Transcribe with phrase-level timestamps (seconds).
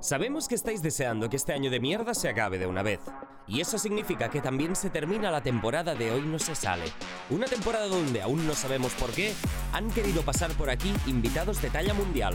[0.00, 3.00] Sabemos que estáis deseando que este año de mierda se acabe de una vez.
[3.46, 6.84] Y eso significa que también se termina la temporada de Hoy No Se Sale.
[7.28, 9.34] Una temporada donde aún no sabemos por qué
[9.74, 12.32] han querido pasar por aquí invitados de talla mundial.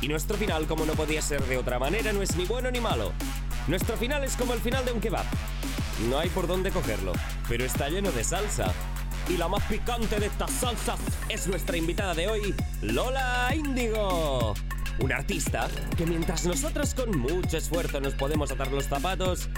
[0.00, 2.80] Y nuestro final, como no podía ser de otra manera, no es ni bueno ni
[2.80, 3.12] malo.
[3.66, 5.26] Nuestro final es como el final de un kebab.
[6.08, 7.12] No hay por dónde cogerlo,
[7.48, 8.72] pero está lleno de salsa.
[9.28, 14.54] Y la más picante de estas salsas es nuestra invitada de hoy, Lola Índigo.
[15.00, 19.48] Un artista que mientras nosotros con mucho esfuerzo nos podemos atar los zapatos,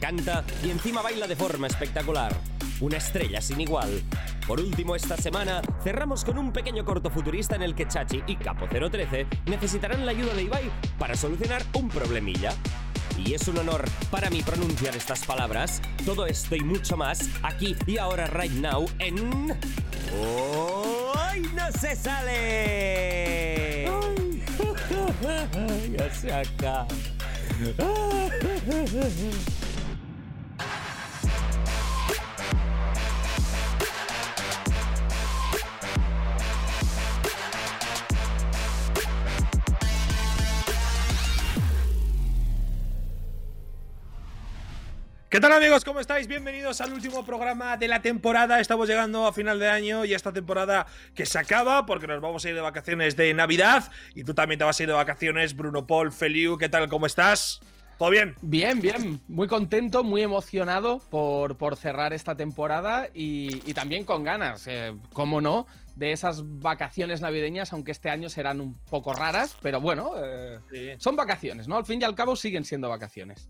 [0.00, 2.32] canta y encima baila de forma espectacular.
[2.80, 4.02] Una estrella sin igual.
[4.46, 8.36] Por último, esta semana cerramos con un pequeño corto futurista en el que Chachi y
[8.36, 12.52] Capo 013 necesitarán la ayuda de Ibai para solucionar un problemilla.
[13.18, 17.76] Y es un honor para mí pronunciar estas palabras, todo esto y mucho más, aquí
[17.86, 19.52] y ahora, right now, en...
[20.18, 23.71] ¡Hoy no se sale!
[25.98, 26.88] ya se acaba.
[45.32, 45.82] ¿Qué tal amigos?
[45.82, 46.26] ¿Cómo estáis?
[46.28, 48.60] Bienvenidos al último programa de la temporada.
[48.60, 52.44] Estamos llegando a final de año y esta temporada que se acaba porque nos vamos
[52.44, 55.56] a ir de vacaciones de Navidad y tú también te vas a ir de vacaciones,
[55.56, 56.86] Bruno Paul, Feliu, ¿qué tal?
[56.90, 57.60] ¿Cómo estás?
[57.96, 58.34] ¿Todo bien?
[58.42, 59.22] Bien, bien.
[59.26, 64.92] Muy contento, muy emocionado por, por cerrar esta temporada y, y también con ganas, eh,
[65.14, 65.66] cómo no,
[65.96, 70.90] de esas vacaciones navideñas, aunque este año serán un poco raras, pero bueno, eh, Sí.
[70.98, 71.78] son vacaciones, ¿no?
[71.78, 73.48] Al fin y al cabo siguen siendo vacaciones.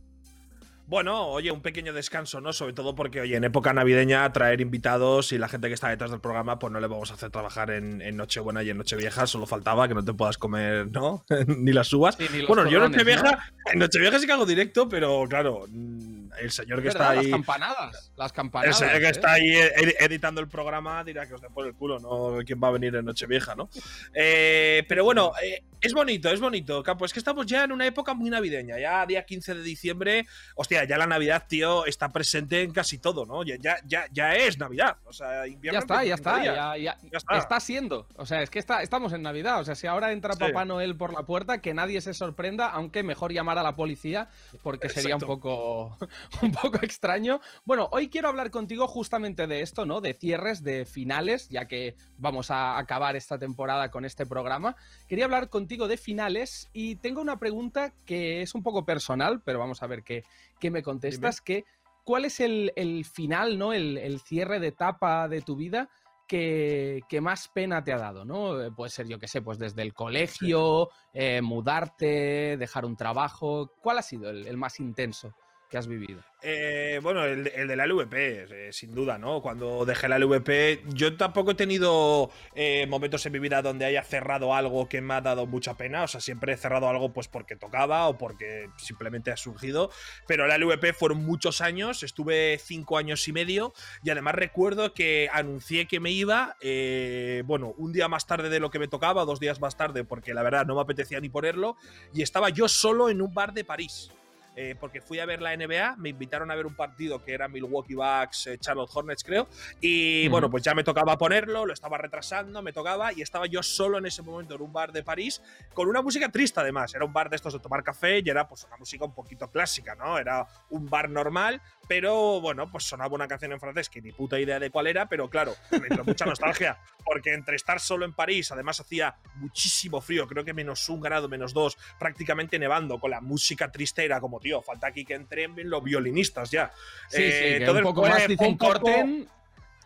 [0.93, 2.53] Bueno, oye, un pequeño descanso, ¿no?
[2.53, 6.11] Sobre todo porque, oye, en época navideña traer invitados y la gente que está detrás
[6.11, 9.27] del programa, pues no le vamos a hacer trabajar en, en Nochebuena y en Nochevieja.
[9.27, 11.25] Solo faltaba que no te puedas comer, ¿no?
[11.47, 12.17] ni las uvas.
[12.17, 13.39] Sí, ni los bueno, yo en Nochevieja,
[13.73, 17.23] en Nochevieja sí que hago directo, pero claro, el señor que Es está ahí.
[17.23, 18.13] Las campanadas.
[18.19, 18.79] Las El campanadas.
[18.79, 19.11] señor que ¿eh?
[19.13, 22.45] está ahí ed- editando el programa dirá que os den por el culo, ¿no?
[22.45, 23.71] ¿Quién va a venir en Nochevieja, no?
[24.13, 27.05] Eh, pero bueno, eh, es bonito, es bonito, Capo.
[27.05, 28.79] Es que estamos ya en una época muy navideña.
[28.79, 33.27] Ya día 15 de diciembre, hostia, ya la Navidad, tío, está presente en casi todo,
[33.27, 33.43] ¿no?
[33.45, 34.97] Ya, ya, ya, ya es Navidad.
[35.05, 35.79] O sea, invierno.
[35.79, 37.39] Ya está, ya 25 está, ya, ya- Ya está.
[37.39, 38.07] está siendo.
[38.17, 39.61] O sea, es que está, estamos en Navidad.
[39.61, 40.39] O sea, si ahora entra Sí.
[40.39, 44.29] Papá Noel por la puerta, que nadie se sorprenda, aunque mejor llamar a la policía,
[44.63, 45.99] porque sería un poco,
[46.43, 47.41] un poco extraño.
[47.65, 50.01] Bueno, hoy quiero hablar contigo justamente de esto, ¿no?
[50.01, 54.77] De cierres, de finales, ya que vamos a acabar esta temporada con este programa.
[55.09, 59.59] Quería hablar contigo de finales y tengo una pregunta que es un poco personal, pero
[59.59, 60.25] vamos a ver qué,
[60.61, 61.41] qué me contestas.
[61.41, 61.65] Que,
[62.05, 63.73] ¿Cuál es el, el final, ¿no?
[63.73, 65.89] El, el cierre de etapa de tu vida
[66.29, 68.61] que, que más pena te ha dado, ¿no?
[68.61, 73.73] Eh, Puede ser, yo qué sé, pues desde el colegio, eh, mudarte, dejar un trabajo.
[73.83, 75.35] ¿Cuál ha sido el, el más intenso
[75.73, 76.21] que has vivido?
[76.43, 79.41] Eh, bueno, el, de la LVP, eh, sin duda, ¿no?
[79.41, 84.03] Cuando dejé la LVP, yo tampoco he tenido eh, momentos en mi vida donde haya
[84.03, 86.03] cerrado algo que me ha dado mucha pena.
[86.03, 89.91] O sea, siempre he cerrado algo pues porque tocaba o porque simplemente ha surgido.
[90.27, 93.73] Pero la LVP fueron muchos años, estuve cinco años y medio.
[94.05, 98.61] Y además recuerdo que anuncié que me iba, eh, bueno, un día más tarde de
[98.61, 101.31] lo que me tocaba, dos días más tarde, porque la verdad no me apetecía ni
[101.31, 101.79] ponerlo.
[102.13, 104.11] Y estaba yo solo en un bar de París
[104.55, 107.49] eh, porque fui a ver la NBA, me invitaron a ver un partido que era
[107.49, 109.49] Milwaukee Bucks, eh, Charlotte Hornets, creo,
[109.81, 113.63] y bueno, pues ya me tocaba ponerlo, lo estaba retrasando, me tocaba, y estaba yo
[113.63, 115.41] solo en ese momento en un bar de París,
[115.73, 118.47] con una música triste además, era un bar de estos de tomar café y era
[118.47, 120.19] pues una música un poquito clásica, ¿no?
[120.19, 124.39] Era un bar normal, pero bueno, pues sonaba una canción en francés que ni puta
[124.39, 128.13] idea de cuál era, pero claro, me entró mucha nostalgia, porque entre estar solo en
[128.13, 133.11] París, además hacía muchísimo frío, creo que menos un grado, menos dos, prácticamente nevando, con
[133.11, 136.71] la música triste, era como, tío, falta aquí que entren los violinistas ya.
[137.09, 139.29] Sí, Eh, sí, que entonces un poco más dicen poco- corten,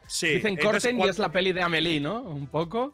[0.08, 2.22] Sí, dicen entonces corten y es la peli de Amelie, ¿no?
[2.22, 2.92] Un poco.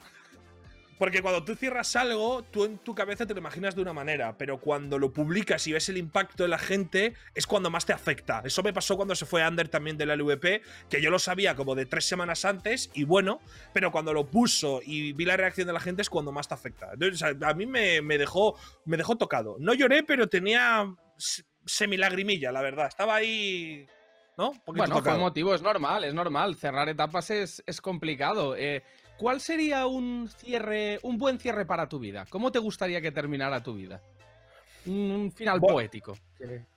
[0.98, 4.38] Porque cuando tú cierras algo, tú en tu cabeza te lo imaginas de una manera,
[4.38, 7.92] pero cuando lo publicas y ves el impacto de la gente, es cuando más te
[7.92, 8.40] afecta.
[8.44, 11.56] Eso me pasó cuando se fue Ander también de la LVP, que yo lo sabía
[11.56, 13.40] como de tres semanas antes, y bueno,
[13.72, 16.54] pero cuando lo puso y vi la reacción de la gente es cuando más te
[16.54, 16.90] afecta.
[16.92, 19.56] Entonces, a mí me, me dejó, me dejó tocado.
[19.58, 20.87] No lloré, pero tenía
[21.67, 22.87] semilagrimilla, la verdad.
[22.88, 23.87] Estaba ahí.
[24.37, 24.53] ¿No?
[24.64, 25.19] Bueno, tocado.
[25.19, 26.56] motivo, es normal, es normal.
[26.56, 28.56] Cerrar etapas es, es complicado.
[28.56, 28.82] Eh,
[29.19, 32.26] ¿Cuál sería un cierre, un buen cierre para tu vida?
[32.31, 34.00] ¿Cómo te gustaría que terminara tu vida?
[34.87, 36.17] Un, un final Bueno, poético.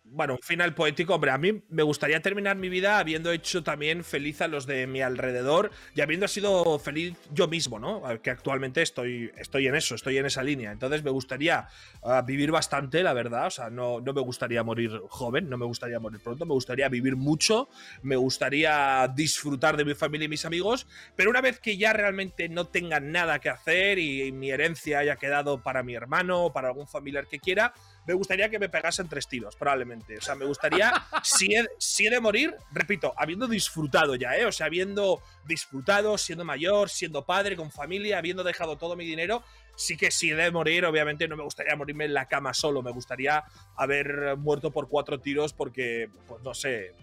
[0.07, 4.03] Bueno, un final poético, hombre, a mí me gustaría terminar mi vida habiendo hecho también
[4.03, 8.03] feliz a los de mi alrededor y habiendo sido feliz yo mismo, ¿no?
[8.21, 10.71] Que actualmente estoy, estoy en eso, estoy en esa línea.
[10.71, 11.67] Entonces me gustaría
[12.03, 15.65] ah, vivir bastante, la verdad, o sea, no, no me gustaría morir joven, no me
[15.65, 17.67] gustaría morir pronto, me gustaría vivir mucho,
[18.03, 22.47] me gustaría disfrutar de mi familia y mis amigos, pero una vez que ya realmente
[22.47, 26.69] no tenga nada que hacer y mi herencia haya quedado para mi hermano o para
[26.69, 27.73] algún familiar que quiera,
[28.05, 30.17] me gustaría que me pegasen tres tiros, probablemente.
[30.17, 30.91] O sea, me gustaría,
[31.23, 34.45] si he, de morir, repito, habiendo disfrutado ya, ¿eh?
[34.45, 39.43] O sea, habiendo disfrutado, siendo mayor, siendo padre, con familia, habiendo dejado todo mi dinero,
[39.75, 42.81] sí que si he de morir, obviamente no me gustaría morirme en la cama solo,
[42.81, 43.43] me gustaría
[43.75, 46.93] haber muerto por cuatro tiros porque, pues no sé.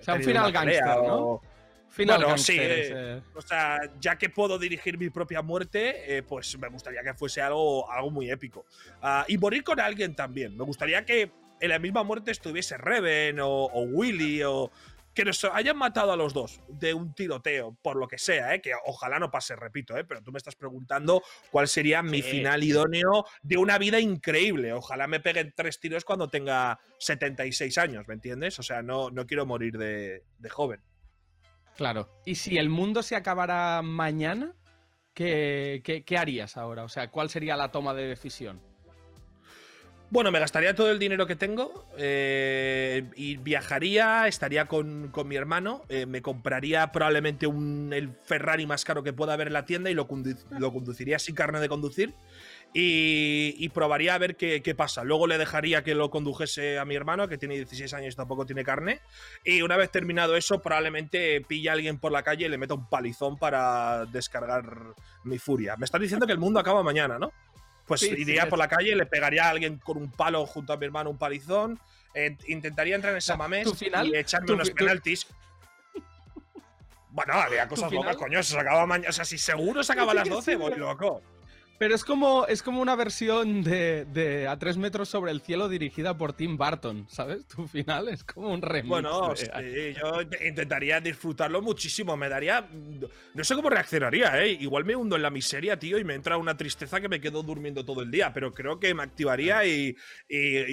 [0.00, 1.40] O sea, un final gangster, ¿no?
[1.96, 2.56] Bueno, sí.
[2.58, 7.14] Eh, o sea, ya que puedo dirigir mi propia muerte, eh, pues me gustaría que
[7.14, 8.66] fuese algo, algo muy épico.
[9.02, 10.56] Ah, y morir con alguien también.
[10.56, 11.30] Me gustaría que
[11.60, 14.70] en la misma muerte estuviese Reven o, Willy o
[15.14, 18.60] que nos hayan matado a los dos de un tiroteo, por lo que sea, ¿eh?
[18.60, 20.02] que ojalá no pase, repito, ¿eh?
[20.02, 24.72] pero tú me estás preguntando cuál sería mi final idóneo de una vida increíble.
[24.72, 28.58] Ojalá me peguen tres tiros cuando tenga 76 años, ¿me entiendes?
[28.58, 30.80] O sea, no, no quiero morir de joven.
[31.76, 32.08] Claro.
[32.24, 34.52] Y si el mundo se acabara mañana,
[35.14, 36.84] ¿qué, harías ahora?
[36.84, 38.60] O sea, ¿cuál sería la toma de decisión?
[40.10, 45.82] Bueno, me gastaría todo el dinero que tengo eh, y viajaría, estaría con, mi hermano,
[45.88, 49.90] eh, me compraría probablemente un, el Ferrari más caro que pueda haber en la tienda
[49.90, 50.06] y lo,
[50.50, 52.14] lo conduciría sin carne de conducir
[52.76, 55.04] y, probaría a ver qué, pasa.
[55.04, 58.44] Luego le dejaría que lo condujese a mi hermano, que tiene 16 años y tampoco
[58.46, 59.00] tiene carne.
[59.44, 62.74] Y una vez terminado eso, probablemente pilla a alguien por la calle y le meta
[62.74, 65.76] un palizón para descargar mi furia.
[65.76, 67.32] Me estás diciendo que el mundo acaba mañana, ¿no?
[67.86, 70.84] Pues iría por la calle, le pegaría a alguien con un palo junto a mi
[70.86, 71.78] hermano un palizón.
[72.12, 75.28] Eh, intentaría entrar en esa mamés y echarme unos penaltis.
[77.10, 78.42] Bueno, había cosas locas, coño.
[78.42, 79.10] Se acaba mañana.
[79.10, 81.22] O sea, si seguro se acaba a las 12, voy loco.
[81.76, 86.16] Pero es como, es como una versión de, A tres metros sobre el cielo dirigida
[86.16, 87.46] por Tim Burton, ¿sabes?
[87.48, 88.88] Tu final es como un remix.
[88.88, 89.46] Bueno, sí,
[90.00, 92.16] yo intentaría disfrutarlo muchísimo.
[92.16, 92.68] Me daría.
[93.34, 94.50] No sé cómo reaccionaría, ¿eh?
[94.52, 97.42] Igual me hundo en la miseria, tío, y me entra una tristeza que me quedo
[97.42, 98.32] durmiendo todo el día.
[98.32, 99.96] Pero creo que me activaría y,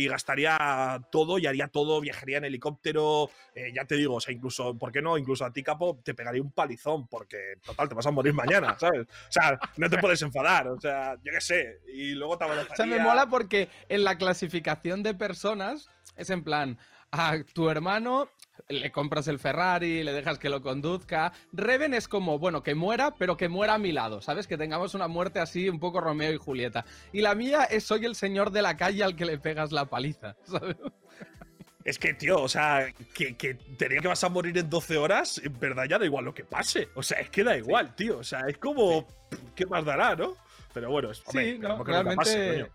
[0.07, 2.00] gastaría todo y haría todo.
[2.00, 3.30] Viajaría en helicóptero.
[3.56, 5.18] Eh, ya te digo, o sea, incluso, ¿por qué no?
[5.18, 8.77] Incluso a ti, capo, te pegaría un palizón, porque total, te vas a morir mañana,
[8.80, 9.01] ¿sabes?
[9.01, 10.68] O sea, no te puedes enfadar.
[10.68, 11.80] O sea, yo qué sé.
[11.94, 16.44] Y luego te O sea, me mola porque en la clasificación de personas es en
[16.44, 16.77] plan,
[17.12, 18.30] a tu hermano
[18.69, 21.33] le compras el Ferrari, le dejas que lo conduzca.
[21.51, 24.48] Reven es como, bueno, que muera, pero que muera a mi lado, ¿sabes?
[24.48, 26.86] Que tengamos una muerte así, un poco Romeo y Julieta.
[27.12, 29.86] Y la mía es soy el señor de la calle al que le pegas la
[29.86, 30.77] paliza, ¿sabes?
[31.83, 35.59] Es que, tío, o sea, que, que que vas a morir en 12 horas, en
[35.59, 36.89] verdad ya da igual lo que pase.
[36.94, 38.19] O sea, es que da igual, tío.
[38.19, 39.07] O sea, es como,
[39.56, 40.36] ¿qué más dará, no?
[40.73, 42.71] Pero bueno, es, sí, no, realmente...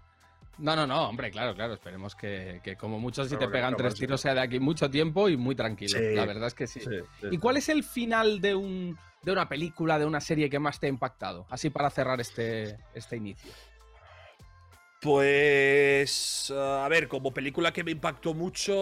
[0.58, 1.74] No, no, no, hombre, claro, claro.
[1.74, 5.36] Esperemos que, como muchos, si te pegan tres tiros, sea de aquí mucho tiempo y
[5.36, 6.00] muy tranquilo.
[6.00, 6.80] La verdad es que sí.
[7.30, 10.80] ¿Y cuál es el final de, un, de una película, de una serie que más
[10.80, 11.46] te ha impactado?
[11.50, 13.52] Así para cerrar este, este inicio.
[15.06, 18.74] Pues, a ver, como película que me impactó mucho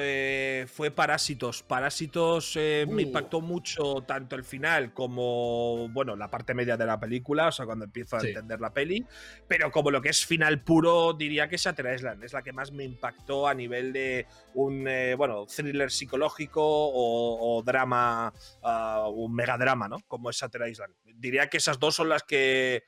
[0.00, 1.62] eh, fue Parásitos.
[1.62, 3.06] Parásitos eh, me uh.
[3.06, 7.64] impactó mucho tanto el final como, bueno, la parte media de la película, o sea,
[7.64, 9.06] cuando empiezo a entender la peli,
[9.46, 12.72] pero como lo que es final puro, diría que Shutter Island es la que más
[12.72, 18.32] me impactó a nivel de un, eh, bueno, thriller psicológico o, drama,
[18.64, 19.98] uh, un megadrama, ¿no?
[20.08, 20.92] Como es Shutter Island.
[21.04, 22.82] Diría que esas dos son las que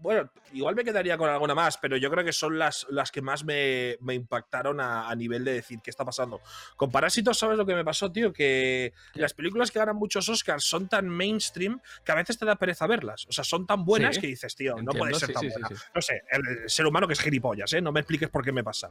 [0.00, 3.20] bueno, igual me quedaría con alguna más, pero yo creo que son las, las que
[3.20, 6.40] más me, impactaron a, nivel de decir qué está pasando.
[6.76, 8.32] Con Parásitos, ¿sabes lo que me pasó, tío?
[8.32, 12.56] Que las películas que ganan muchos Oscars son tan mainstream que a veces te da
[12.56, 13.26] pereza verlas.
[13.28, 15.68] O sea, son tan buenas que dices, tío, no puede ser tan buena.
[15.94, 17.80] No sé, el, ser humano que es gilipollas, ¿eh?
[17.80, 18.90] No me expliques por qué me pasa.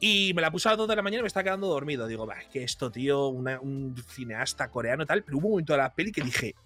[0.00, 2.08] Y me la puse a las 2 de la mañana y me está quedando dormido.
[2.08, 5.22] Digo, va, que esto, tío, un cineasta coreano tal.
[5.22, 6.56] Pero hubo un momento de la peli que dije,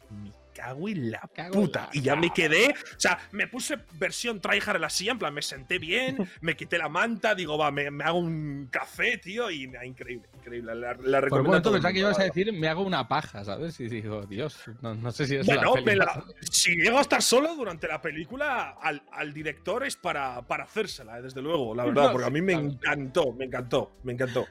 [0.57, 1.21] cago en la
[1.53, 1.91] puta.
[1.93, 5.35] y ya me quedé, o sea, me puse versión tryhard en la silla, en plan,
[5.35, 9.69] me senté bien, me quité la manta, digo, va, me, hago un café, tío, y
[9.69, 10.75] me, increíble, increíble.
[10.75, 13.79] La, la bueno, tú pensaba que ibas a decir, me hago una paja, ¿sabes?
[13.81, 17.87] Y digo, Dios, no, sé si es bueno, la si llego a estar solo durante
[17.87, 22.31] la película, al, al director es para, para hacérsela, desde luego, la verdad, porque a
[22.31, 24.47] mí me encantó, me encantó, me encantó.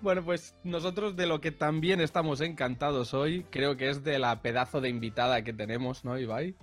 [0.00, 4.42] Bueno, pues nosotros de lo que también estamos encantados hoy, creo que es de la
[4.42, 6.56] pedazo de invitada que tenemos, ¿no, Ibai?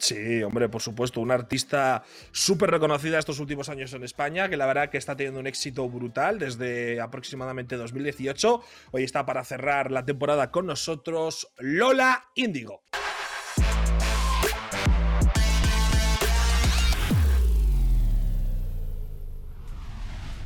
[0.00, 4.64] Sí, hombre, por supuesto, una artista súper reconocida estos últimos años en España, que la
[4.64, 8.62] verdad que está teniendo un éxito brutal desde aproximadamente 2018.
[8.92, 12.82] Hoy está para cerrar la temporada con nosotros Lola Índigo.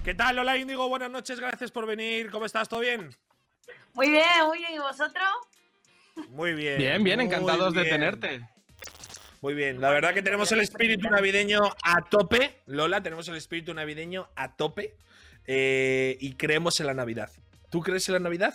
[0.05, 0.87] ¿Qué tal, Lola Índigo?
[0.91, 2.31] Buenas noches, gracias por venir.
[2.31, 2.69] ¿Cómo estás?
[2.69, 3.09] ¿Todo bien?
[3.95, 4.75] Muy bien, muy bien.
[4.75, 5.25] ¿Y vosotros?
[6.29, 6.77] Muy bien.
[6.77, 8.47] Bien, bien, encantados de tenerte.
[9.41, 13.73] Muy bien, la verdad que tenemos el espíritu navideño a tope, Lola, tenemos el espíritu
[13.73, 14.95] navideño a tope
[15.47, 17.31] eh, y creemos en la Navidad.
[17.71, 18.55] ¿Tú crees en la Navidad?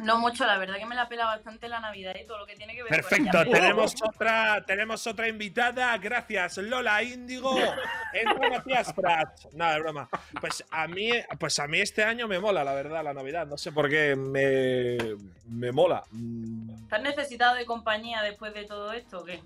[0.00, 2.56] No mucho, la verdad que me la pela bastante la Navidad y todo lo que
[2.56, 7.56] tiene que ver Perfecto, con tenemos otra, tenemos otra invitada, gracias Lola Índigo,
[8.12, 9.48] entra Matías Prats.
[9.52, 10.08] Nada, de broma.
[10.40, 13.46] Pues a mí, pues a mí este año me mola, la verdad, la Navidad.
[13.46, 14.98] No sé por qué me,
[15.46, 16.02] me mola.
[16.10, 19.40] Mm, ¿Estás necesitado de compañía después de todo esto o qué?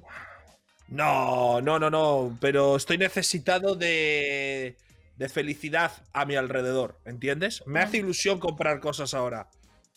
[0.88, 2.38] No, no, no, no.
[2.40, 4.76] Pero estoy necesitado de,
[5.16, 7.66] de felicidad a mi alrededor, ¿entiendes?
[7.66, 9.48] Me hace ilusión comprar cosas ahora.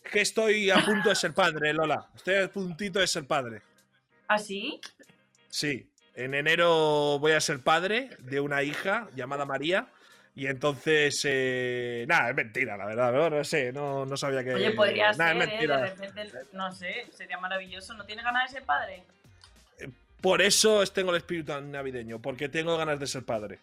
[0.03, 2.07] Que estoy a punto de ser padre, Lola.
[2.15, 3.61] Estoy a puntito de ser padre.
[4.27, 4.79] ¿Ah, sí?
[5.49, 5.87] Sí.
[6.15, 9.87] En enero voy a ser padre de una hija llamada María.
[10.33, 13.11] Y entonces, eh, nada, es mentira, la verdad.
[13.11, 14.53] No, no sé, no, no sabía que.
[14.53, 15.67] Oye, podría nada, ser, es ¿eh?
[15.67, 17.93] De repente, no sé, sería maravilloso.
[17.93, 19.03] ¿No tienes ganas de ser padre?
[20.21, 23.59] Por eso tengo el espíritu navideño, porque tengo ganas de ser padre.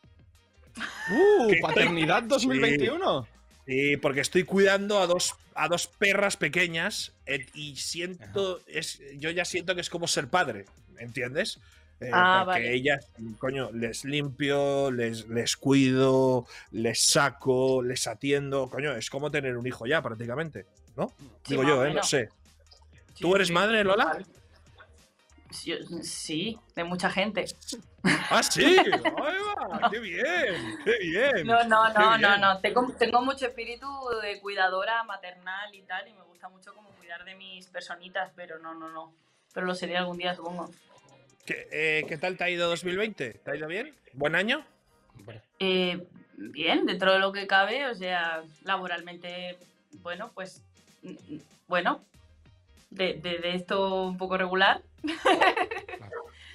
[1.10, 1.48] ¡Uh!
[1.48, 1.60] ¿Qué?
[1.62, 3.22] ¿Paternidad 2021?
[3.22, 3.30] Sí,
[4.00, 9.44] porque estoy cuidando a dos, a dos perras pequeñas eh, y siento, es, yo ya
[9.44, 10.64] siento que es como ser padre,
[10.98, 11.60] ¿entiendes?
[12.00, 12.74] Eh, Ah, porque vale.
[12.74, 13.06] ellas,
[13.38, 19.66] coño, les limpio, les, les cuido, les saco, les atiendo, coño, es como tener un
[19.66, 20.64] hijo ya prácticamente,
[20.96, 21.12] ¿no?
[21.18, 21.92] Sí, Digo yo, ¿eh?
[21.92, 22.30] No sé.
[23.14, 23.52] Sí, ¿Tú eres sí.
[23.52, 24.18] madre, Lola?
[25.50, 27.46] Sí, sí, de mucha gente.
[28.30, 28.76] ¡Ah, sí!
[29.90, 30.78] ¡Qué bien!
[30.84, 31.46] ¡Qué bien!
[31.46, 32.40] No, no, no, no, bien.
[32.40, 32.60] no.
[32.60, 33.86] Tengo, tengo mucho espíritu
[34.22, 38.58] de cuidadora maternal y tal, y me gusta mucho como cuidar de mis personitas, pero
[38.58, 39.14] no, no, no.
[39.54, 40.70] Pero lo sería algún día, supongo.
[41.46, 43.30] ¿Qué, eh, ¿Qué tal te ha ido 2020?
[43.32, 43.94] ¿Te ha ido bien?
[44.12, 44.64] ¿Buen año?
[45.58, 49.58] Eh, bien, dentro de lo que cabe, o sea, laboralmente,
[50.02, 50.62] bueno, pues,
[51.02, 52.04] mm, mm, bueno,
[52.90, 54.82] de, de, de esto un poco regular.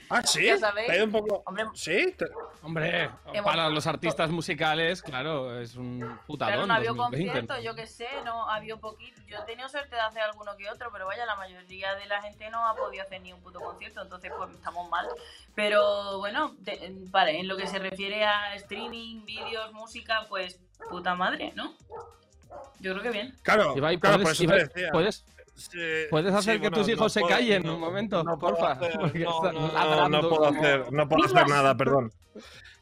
[0.10, 0.46] Ah, sí.
[0.46, 0.86] Ya sabéis.
[0.88, 1.42] ¿Te ha ido un poco.
[1.48, 2.14] Hombre, ¿Sí?
[2.16, 2.28] ¿Te-
[2.62, 6.68] Hombre, Hemos- para los artistas musicales, claro, es un claro, putadón.
[6.68, 7.32] no ha habido 2020.
[7.32, 9.22] conciertos, yo qué sé, no ha habido poquito.
[9.26, 12.22] Yo he tenido suerte de hacer alguno que otro, pero vaya, la mayoría de la
[12.22, 15.08] gente no ha podido hacer ni un puto concierto, entonces pues estamos mal.
[15.56, 20.60] Pero bueno, de- en- vale, en lo que se refiere a streaming, vídeos, música, pues
[20.92, 21.74] puta madre, ¿no?
[22.80, 23.36] Yo creo que bien.
[23.42, 24.90] Claro, Ibai, claro, por ¿puedes, eso te Ibai, decía.
[24.92, 25.26] ¿puedes,
[25.56, 25.78] Sí,
[26.10, 28.72] puedes hacer sí, que bueno, tus hijos se puedo- callen no- un momento, no porfa?
[28.72, 32.12] hacer- no, puedo hacer, no puedo hacer nada, perdón.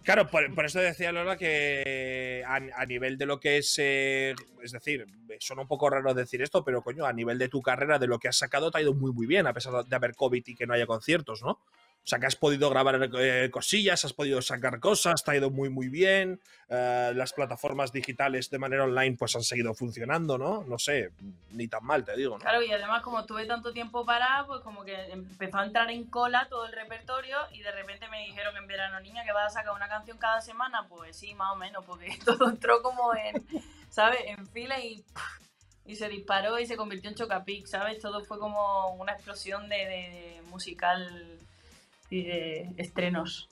[0.04, 4.34] Claro, por, por eso decía Lola que a, a nivel de lo que es, eh,
[4.63, 5.06] es decir,
[5.40, 8.18] suena un poco raro decir esto, pero coño, a nivel de tu carrera, de lo
[8.18, 10.56] que has sacado, te ha ido muy muy bien, a pesar de haber COVID y
[10.56, 11.60] que no haya conciertos, ¿no?
[12.03, 15.51] O sea, que has podido grabar eh, cosillas, has podido sacar cosas, te ha ido
[15.51, 16.41] muy muy bien.
[16.67, 20.63] eh, las plataformas digitales de manera online pues han seguido funcionando, ¿no?
[20.63, 21.12] No sé,
[21.51, 22.39] ni tan mal, te digo, ¿no?
[22.39, 26.05] Claro, y además como estuve tanto tiempo parada, pues como que empezó a entrar en
[26.05, 29.60] cola todo el repertorio y de repente me dijeron en verano, niña, que vas a
[29.60, 33.46] sacar una canción cada semana, pues sí, más o menos, porque todo entró como en,
[33.89, 34.22] ¿sabes?
[34.25, 35.05] En fila y,
[35.96, 38.00] se disparó y se convirtió en chocapic, ¿sabes?
[38.00, 41.38] Todo fue como una explosión de musical
[42.12, 43.50] y de estrenos.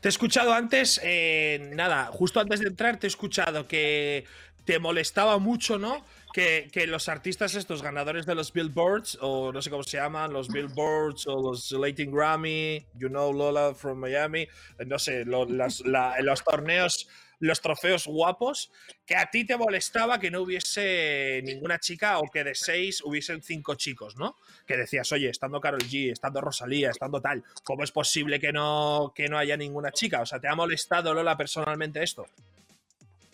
[0.00, 4.24] Te he escuchado antes, eh, nada, justo antes de entrar te he escuchado que
[4.64, 6.04] te molestaba mucho, ¿no?
[6.32, 10.32] Que, que los artistas estos ganadores de los Billboards, o no sé cómo se llaman,
[10.32, 14.46] los Billboards o los Latin Grammy, you know Lola from Miami,
[14.86, 17.08] no sé, los torneos,
[17.42, 18.70] los trofeos guapos,
[19.04, 23.42] que a ti te molestaba que no hubiese ninguna chica o que de seis hubiesen
[23.42, 24.36] cinco chicos, ¿no?
[24.64, 29.12] que decías, oye, estando Carol G, estando Rosalía, estando tal, ¿cómo es posible que no,
[29.14, 30.20] que no haya ninguna chica?
[30.20, 32.26] O sea, ¿te ha molestado Lola personalmente esto?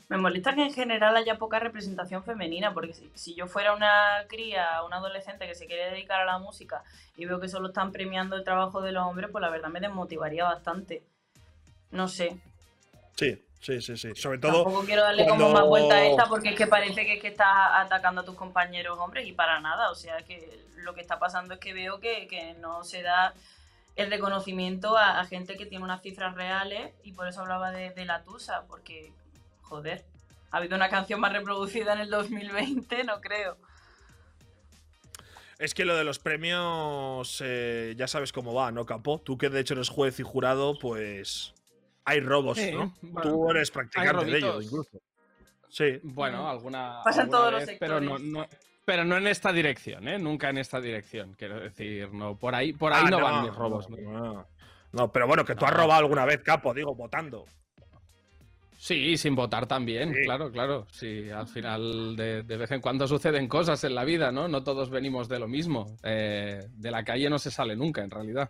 [0.09, 4.25] Me molesta que en general haya poca representación femenina, porque si, si yo fuera una
[4.27, 6.83] cría, una adolescente que se quiere dedicar a la música
[7.19, 9.81] y veo que solo están premiando el trabajo de los hombres, pues la verdad me
[9.81, 11.03] desmotivaría bastante.
[11.91, 12.39] No sé.
[13.17, 14.15] Sí, sí, sí, sí.
[14.15, 17.05] Sobre todo, Tampoco quiero darle cuando- como más vuelta a esta porque es que parece
[17.07, 19.91] que es que estás atacando a tus compañeros hombres y para nada.
[19.91, 23.35] O sea que lo que está pasando es que veo que, que no se da
[23.97, 27.91] el reconocimiento a, a gente que tiene unas cifras reales y por eso hablaba de,
[27.91, 29.13] de la Tusa, porque,
[29.63, 30.05] joder,
[30.53, 33.57] ha habido una canción más reproducida en el 2020, no creo.
[35.59, 39.21] Es que lo de los premios, eh, ya sabes cómo va, ¿no, Capo?
[39.21, 41.53] Tú que de hecho eres juez y jurado, pues
[42.09, 42.95] hay robos, Sí, ¿no?
[43.03, 44.65] bueno, Tú eres practicante de ello, robitos.
[44.65, 44.99] incluso.
[45.69, 46.01] Sí.
[46.03, 47.03] Bueno, alguna.
[47.05, 48.33] En alguna todos los vez, pero no, sectores.
[48.33, 48.47] no-
[48.85, 50.19] pero no en esta dirección, ¿eh?
[50.19, 52.11] Nunca en esta dirección, quiero decir.
[52.13, 53.91] No, por ahí, por ahí Ah, no, van mis robos.
[53.91, 53.99] ¿no?
[53.99, 54.47] No,
[54.93, 57.45] no, pero bueno, que tú has robado alguna vez, Capo, digo, votando.
[58.79, 60.21] Sí, sin votar también, Sí.
[60.23, 60.87] claro, claro.
[60.93, 64.47] Sí, al final de, de vez en cuando suceden cosas en la vida, ¿no?
[64.47, 65.97] No todos venimos de lo mismo.
[66.05, 68.49] Eh, de la calle no se sale nunca, en realidad.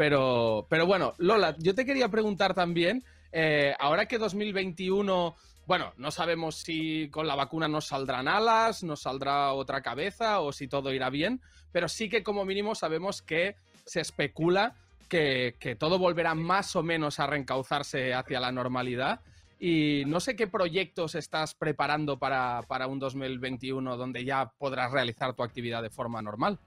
[0.00, 6.10] Pero, pero bueno, Lola, yo te quería preguntar también, eh, ahora que 2021, bueno, no
[6.10, 10.90] sabemos si con la vacuna nos saldrán alas, nos saldrá otra cabeza o si todo
[10.94, 14.74] irá bien, pero sí que como mínimo sabemos que se especula
[15.06, 19.20] que, que todo volverá más o menos a reencauzarse hacia la normalidad.
[19.58, 25.34] Y no sé qué proyectos estás preparando para, para un 2021 donde ya podrás realizar
[25.34, 26.58] tu actividad de forma normal.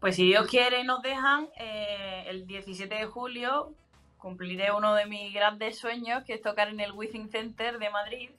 [0.00, 3.72] Pues si Dios quiere y nos dejan, eh, el 17 de julio
[4.18, 8.30] cumpliré uno de mis grandes sueños, que es tocar en el Within Center de Madrid.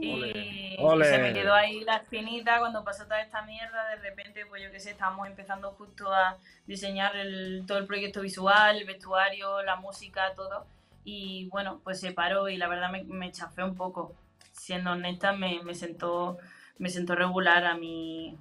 [0.00, 1.04] y Ole.
[1.04, 3.88] se me quedó ahí la espinita cuando pasó toda esta mierda.
[3.90, 8.20] De repente, pues yo qué sé, estábamos empezando justo a diseñar el- todo el proyecto
[8.20, 10.66] visual, el vestuario, la música, todo.
[11.04, 14.14] Y bueno, pues se paró y la verdad me, me chafé un poco.
[14.52, 16.38] Siendo honesta, me, me sentó
[16.78, 18.36] me sentó regular a mi,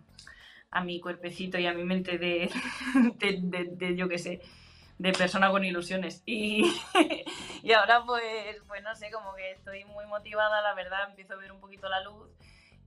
[0.72, 2.50] a mi cuerpecito y a mi mente de,
[3.20, 4.42] de, de- de, yo qué sé,
[4.98, 6.24] de persona con ilusiones.
[6.26, 6.64] Y,
[7.64, 8.24] y ahora pues,
[8.68, 11.88] pues no sé, como que estoy muy motivada, la verdad, empiezo a ver un poquito
[11.90, 12.30] la luz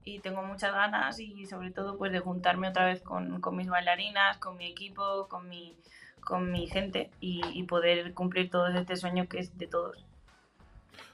[0.03, 3.67] y tengo muchas ganas y sobre todo pues de juntarme otra vez con, con mis
[3.67, 5.75] bailarinas, con mi equipo, con mi,
[6.21, 10.03] con mi gente y, y poder cumplir todo este sueño que es de todos.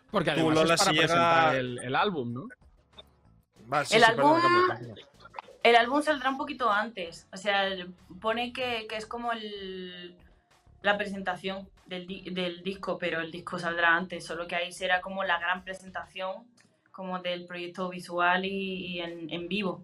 [0.09, 2.47] Porque Tú, además Lola, es para si llega- presentar el, el álbum, ¿no?
[3.71, 4.95] Va, sí, El sí, álbum- perdona.
[5.67, 7.67] El álbum saldrá un poquito antes, o sea,
[8.21, 10.15] pone que, es como el,
[10.81, 15.01] la presentación del, di- del disco, pero el disco saldrá antes, solo que ahí será
[15.01, 16.47] como la gran presentación
[16.89, 19.83] como del proyecto visual y, en, vivo.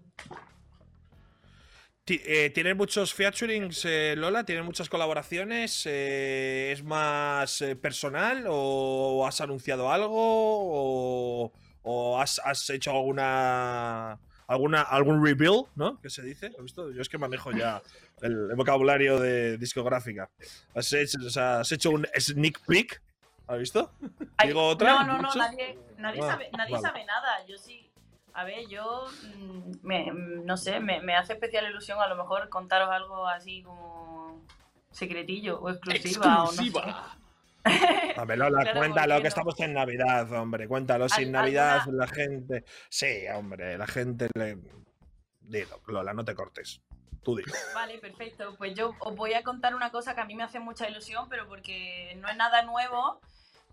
[2.07, 4.45] Eh, ¿Tienes muchos featurings, eh, Lola?
[4.45, 5.85] ¿Tienes muchas colaboraciones?
[5.85, 11.51] Eh, ¿Es más eh, personal o has anunciado algo
[11.83, 15.99] o, has hecho alguna, alguna algún reveal, ¿no?
[16.01, 16.47] ¿Qué se dice?
[16.47, 16.91] ¿Has visto?
[16.91, 17.81] Yo es que manejo ya
[18.21, 20.29] el, el vocabulario de discográfica.
[20.75, 23.01] ¿Has hecho, o sea, has hecho un sneak peek?
[23.47, 23.91] ¿Has visto?
[24.37, 24.93] Ay, ¿Digo otra?
[24.93, 25.39] No, no, no, ¿Mucho?
[25.39, 26.81] nadie, nadie, Ah, sabe, nadie vale.
[26.87, 27.45] sabe nada.
[27.45, 27.89] Yo sí,
[28.33, 29.05] a ver, yo,
[29.37, 33.27] mm, me, mm, no sé, me, me hace especial ilusión a lo mejor contaros algo
[33.27, 34.41] así como
[34.91, 36.71] secretillo o exclusiva, o no sé.
[38.17, 39.27] Hombre, Lola, Claro, cuéntalo, ¿por qué que no?
[39.29, 40.67] estamos en Navidad, hombre.
[40.67, 42.63] Cuéntalo, sin Navidad alguna- la gente.
[42.89, 44.57] Sí, hombre, la gente le.
[45.41, 46.81] Dilo, Lola, no te cortes.
[47.23, 47.53] Tú dilo.
[47.73, 48.55] Vale, perfecto.
[48.57, 51.27] Pues yo os voy a contar una cosa que a mí me hace mucha ilusión,
[51.29, 53.19] pero porque no es nada nuevo,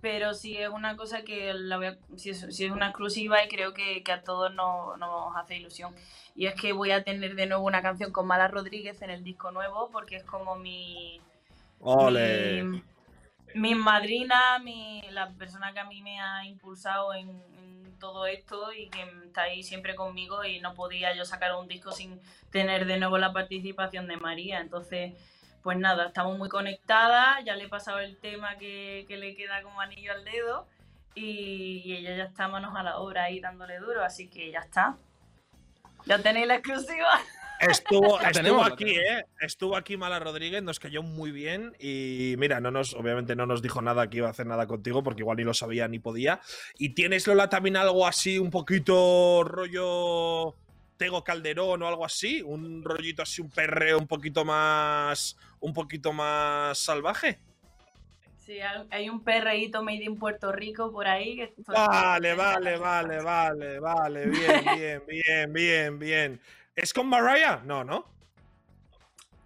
[0.01, 3.45] pero sí es una cosa que la voy a- sí es, sí es una exclusiva
[3.45, 5.95] y creo que, que a todos nos, nos hace ilusión.
[6.37, 9.25] Y es que voy a tener de nuevo una canción con Mala Rodríguez en el
[9.25, 11.21] disco nuevo, porque es como mi,
[11.81, 12.63] Ole.
[12.65, 12.83] mi,
[13.55, 18.73] mi madrina, mi, la persona que a mí me ha impulsado en, en todo esto
[18.73, 22.87] y que está ahí siempre conmigo y no podía yo sacar un disco sin tener
[22.87, 24.61] de nuevo la participación de María.
[24.61, 25.15] Entonces,
[25.63, 29.63] pues nada, estamos muy conectadas, ya le he pasado el tema que, que le queda
[29.63, 30.67] como anillo al dedo
[31.15, 34.61] y, y ella ya está manos a la obra ahí dándole duro, así que ya
[34.61, 34.97] está.
[36.07, 37.21] Ya tenéis la exclusiva.
[37.61, 39.27] Estuvo, tenemos, aquí, ¿eh?
[39.41, 43.61] Estuvo aquí Mala Rodríguez, nos cayó muy bien y mira, no nos, obviamente no nos
[43.61, 46.41] dijo nada que iba a hacer nada contigo porque igual ni lo sabía ni podía.
[46.79, 50.55] Y tienes, Lola, también algo así, un poquito rollo
[50.97, 56.13] Tego Calderón o algo así, un rollito así, un perreo un poquito más, un poquito
[56.13, 57.39] más salvaje.
[58.39, 58.59] Sí,
[58.91, 61.37] hay un perreíto made in Puerto Rico por ahí.
[61.37, 66.41] Que Vale, vale, vale, vale, vale, bien, bien, bien, bien, bien.
[66.77, 67.61] ¿Es con Mariah?
[67.65, 68.07] No, ¿no?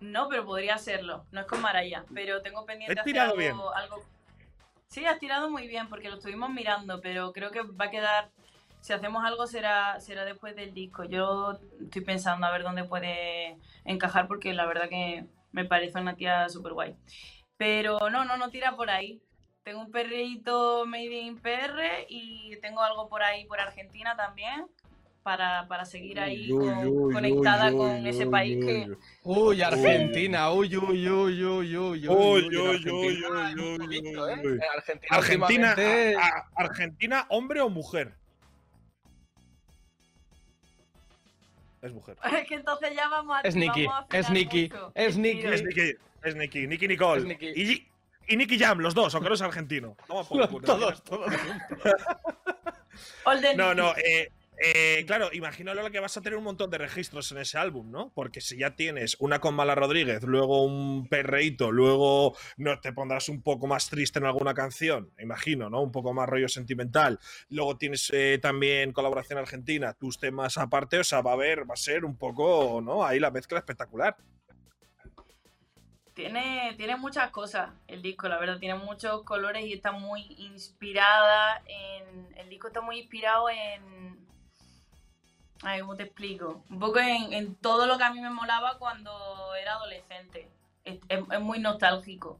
[0.00, 1.24] No, pero podría serlo.
[1.32, 3.56] No es con Maraya, pero tengo pendiente hacer tirado algo, bien.
[3.74, 4.04] algo-
[4.88, 8.30] Sí, has tirado muy bien porque lo estuvimos mirando, pero creo que va a quedar.
[8.80, 11.04] Si hacemos algo será será después del disco.
[11.04, 16.14] Yo estoy pensando a ver dónde puede encajar porque la verdad que me parece una
[16.16, 16.94] tía súper guay.
[17.56, 19.22] Pero no, no, no tira por ahí.
[19.62, 24.66] Tengo un perrito made in PR y tengo algo por ahí por Argentina también
[25.24, 28.56] para, para seguir ahí Uy, con- uy, uy, conectada uy, con uy, ese uy, país
[28.58, 29.62] uy, que, uy.
[29.62, 34.60] Argentina, uy, uy, uy, uy, uy, Uy, uy, uy, en uy,
[35.08, 38.14] Argentina a- a- Argentina, hombre o mujer.
[41.82, 42.16] Es mujer.
[42.42, 43.40] Es que entonces ya vamos a.
[43.40, 45.40] Es Nicky, es Nicky, es Nicky.
[45.42, 47.20] Es Nicky, es Nicky, Nicky Nicole.
[47.22, 47.46] Es Nicky.
[47.48, 47.88] Y,
[48.28, 49.96] y Nicky Jam, los dos, aunque no es argentino.
[50.06, 50.66] Toma por culo.
[50.66, 51.32] todos, todos.
[53.56, 57.30] No, no, eh, eh, claro, imagino Lola que vas a tener un montón de registros
[57.32, 58.12] en ese álbum, ¿no?
[58.14, 63.28] Porque si ya tienes una con Mala Rodríguez, luego un perreíto, luego no te pondrás
[63.28, 65.82] un poco más triste en alguna canción, imagino, ¿no?
[65.82, 67.18] Un poco más rollo sentimental.
[67.48, 71.74] Luego tienes eh, también colaboración argentina, tus temas aparte, o sea, va a haber, va
[71.74, 73.04] a ser un poco, ¿no?
[73.04, 74.16] Ahí la mezcla espectacular.
[76.14, 81.60] Tiene, tiene muchas cosas el disco, la verdad, tiene muchos colores y está muy inspirada
[81.66, 82.32] en.
[82.36, 84.23] El disco está muy inspirado en.
[85.64, 86.62] Ay, ¿cómo te explico?
[86.70, 90.48] Un poco en, en todo lo que a mí me molaba cuando era adolescente.
[90.84, 92.38] Es, es- es muy nostálgico.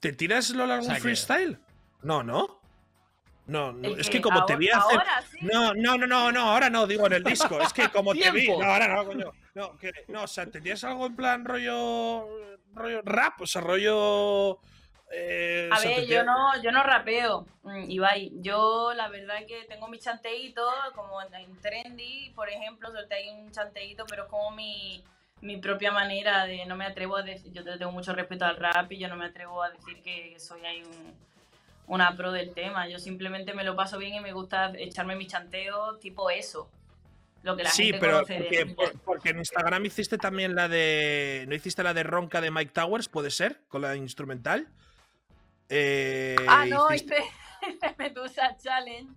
[0.00, 1.58] ¿Te tiras Lola algún O sea que- freestyle?
[2.02, 2.58] No, no.
[3.46, 4.98] No, no, es que como te vi hacer.
[5.00, 5.38] Ahora sí.
[5.42, 7.60] No, no, no, no, no, ahora no, digo en el disco.
[7.60, 8.46] Es que como te vi.
[8.46, 9.32] No, ahora no, coño.
[9.54, 12.28] No, que, no, o sea, ¿te tienes algo en plan rollo.
[12.74, 13.40] rollo rap?
[13.40, 14.60] O sea, rollo.
[15.10, 18.32] Eh, A ver, yo no, yo no rapeo, mm, Ibai.
[18.40, 23.16] Yo la verdad es que tengo mis chanteitos, como en, en Trendy, por ejemplo, solté
[23.16, 25.02] ahí un chanteíto, pero es como mi,
[25.40, 28.56] mi propia manera de, no me atrevo a decir, yo te- tengo mucho respeto al
[28.56, 31.14] rap y yo no me atrevo a decir que soy ahí un-
[31.88, 32.86] una pro del tema.
[32.88, 36.70] Yo simplemente me lo paso bien y me gusta echarme mis chanteos tipo eso.
[37.42, 40.68] Lo que la Sí, gente pero de porque, por- porque en Instagram hiciste también la
[40.68, 41.46] de.
[41.48, 43.08] ¿No hiciste la de Ronca de Mike Towers?
[43.08, 43.62] ¿Puede ser?
[43.68, 44.68] Con la instrumental.
[45.70, 47.16] Eh, Ah, no, hice
[47.98, 49.12] Medusa Challenge.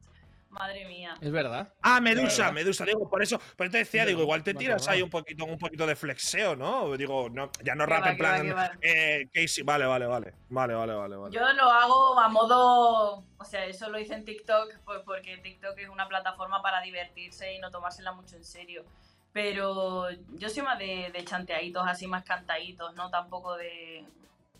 [0.49, 1.15] Madre mía.
[1.19, 1.73] Es verdad.
[1.81, 2.53] Ah, Medusa, verdad.
[2.53, 5.45] Medusa, digo, por eso, por eso te decía, digo, igual te tiras ahí un poquito,
[5.45, 6.95] un poquito de flexeo, ¿no?
[6.95, 8.55] Digo, no, ya no rap va, en plan.
[8.55, 8.71] va.
[8.81, 10.35] eh, Casey, vale, vale, vale.
[10.49, 11.33] Vale, vale, vale, vale.
[11.33, 15.75] Yo lo hago a modo, o sea, eso lo hice en TikTok, pues porque TikTok
[15.79, 18.85] es una plataforma para divertirse y no tomársela mucho en serio.
[19.31, 24.05] Pero yo soy más de, de chanteaditos, así más cantaditos, no tampoco de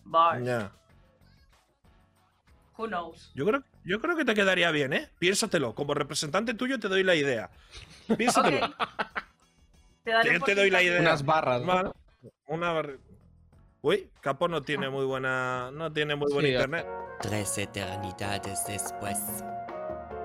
[0.06, 0.44] bars.
[0.44, 0.72] Ya.
[2.78, 3.32] Who knows?
[3.36, 5.10] Yo creo, yo creo que te quedaría bien, ¿eh?
[5.20, 5.76] Piénsatelo.
[5.76, 7.50] Como representante tuyo te doy la idea.
[8.18, 8.74] Piénsatelo.
[10.04, 11.00] Te, daré Yo te doy la idea.
[11.02, 11.62] Unas barras.
[11.62, 11.94] ¿no?
[12.48, 13.00] Una barri-
[13.82, 15.70] Uy, Capo no tiene muy buena.
[15.72, 16.88] No tiene muy buen Sí, internet.
[17.22, 19.20] Tres eternidades después.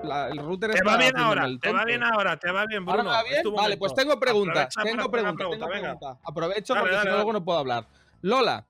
[0.03, 2.85] La- el router Te está va bien ahora, te va bien ahora, te va bien,
[2.85, 3.11] Bruno.
[3.55, 4.51] Vale, pues tengo pregunta.
[4.63, 5.99] Aprovecha para Tengo hacer pregunta, una pregunta, tengo venga.
[5.99, 6.21] pregunta.
[6.25, 7.85] Aprovecho Dale, porque dale, si no luego no puedo hablar.
[8.21, 8.65] Lola,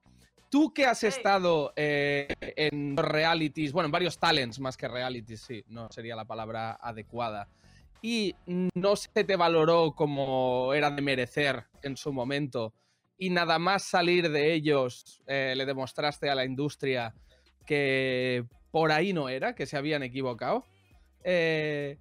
[0.50, 5.64] tú que has estado eh, en realities, bueno, en varios talents más que realities, sí,
[5.68, 7.48] no sería la palabra adecuada.
[8.02, 12.74] Y no se te valoró como era de merecer en su momento.
[13.18, 17.14] Y nada más salir de ellos, eh, le demostraste a la industria
[17.66, 20.64] que por ahí no era, que se habían equivocado.
[21.24, 21.98] Eh,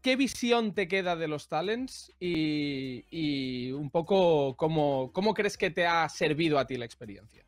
[0.00, 5.70] ¿Qué visión te queda de los talents y, y un poco cómo, cómo crees que
[5.70, 7.44] te ha servido a ti la experiencia?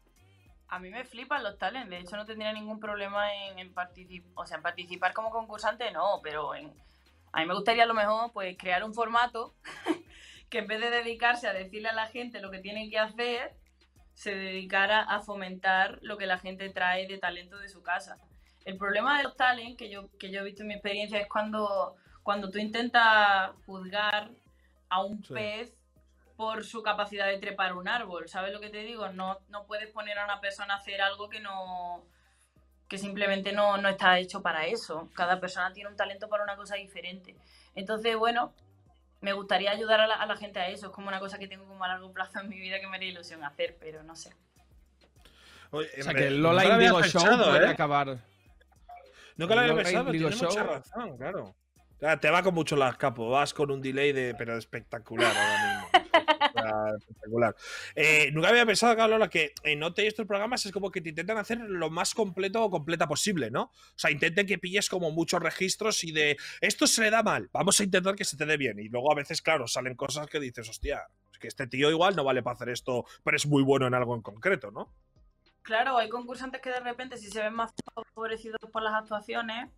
[0.75, 4.33] A mí me flipan los talents, de hecho no tendría ningún problema en, en participar,
[4.35, 6.73] o sea, en participar como concursante no, pero en,
[7.31, 9.55] a mí me gustaría a lo mejor pues crear un formato
[10.51, 13.53] que en vez de dedicarse a decirle a la gente lo que tienen que hacer,
[14.15, 18.19] se dedicara a fomentar lo que la gente trae de talento de su casa.
[18.65, 21.29] El problema de los talents que yo, que yo he visto en mi experiencia es
[21.29, 24.33] cuando, cuando tú intentas juzgar
[24.89, 25.35] a un Sí.
[25.35, 25.73] pez
[26.37, 28.29] por su capacidad de trepar un árbol.
[28.29, 29.09] ¿Sabes lo que te digo?
[29.11, 32.05] No, no puedes poner a una persona a hacer algo que no
[32.89, 35.09] que simplemente no, no está hecho para eso.
[35.15, 37.35] Cada persona tiene un talento para una cosa diferente.
[37.75, 38.53] Entonces, bueno,
[39.23, 40.87] me gustaría ayudar a la, a la gente a eso.
[40.87, 42.97] Es como una cosa que tengo como a largo plazo en mi vida que me
[42.97, 44.35] haría ilusión hacer, pero no sé.
[45.71, 47.71] Oye, O sea, me- que el Lola Indigo Show pensado, puede ¿eh?
[47.71, 48.19] acabar.
[49.37, 50.67] Nunca lo había Lola pensado, tiene mucha Show.
[50.67, 51.55] razón, claro.
[52.05, 55.65] Claro, te va con mucho las capo, vas con un delay de, pero espectacular ahora
[55.65, 55.89] mismo.
[56.99, 57.57] Espectacular.
[57.95, 61.09] Eh, nunca había pensado, claro, Lola, que en OT estos programas es como que te
[61.09, 63.63] intentan hacer lo más completo o completa posible, ¿no?
[63.63, 67.49] O sea, intenten que pilles como muchos registros y de esto se le da mal,
[67.55, 68.79] vamos a intentar que se te dé bien.
[68.79, 72.15] Y luego a veces, claro, salen cosas que dices, hostia, es que este tío igual
[72.15, 74.93] no vale para hacer esto, pero es muy bueno en algo en concreto, ¿no?
[75.63, 77.73] Claro, hay concursantes que de repente si se ven más
[78.15, 79.71] favorecidos por las actuaciones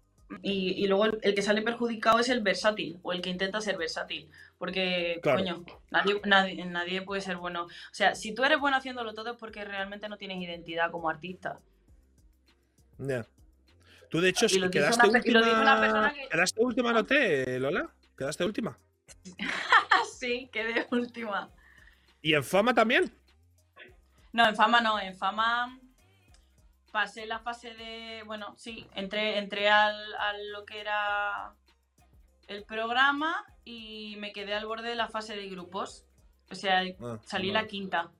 [0.43, 3.61] y, y luego el, el que sale perjudicado es el versátil o el que intenta
[3.61, 4.29] ser versátil.
[4.59, 5.39] Porque, Claro.
[5.39, 7.65] coño, nadie, nadie, nadie puede ser bueno.
[7.65, 11.09] O sea, si tú eres bueno haciéndolo todo es porque realmente no tienes identidad como
[11.11, 11.61] artista.
[12.99, 13.27] Ya.
[14.11, 16.13] Tú, de hecho, dice quedaste una última.
[16.15, 17.91] que- ¿Quedaste última en OT, Lola?
[18.17, 18.79] ¿Quedaste última?
[20.19, 21.51] sí, que de última.
[22.23, 23.13] ¿Y en fama también?
[24.33, 25.79] No, en fama no, en fama
[26.97, 28.23] pasé la fase de.
[28.25, 31.53] Bueno, sí, entré, entré al, a lo que era
[32.49, 36.07] el programa y me quedé al borde de la fase de grupos.
[36.51, 38.11] O sea, Ah, salí la quinta.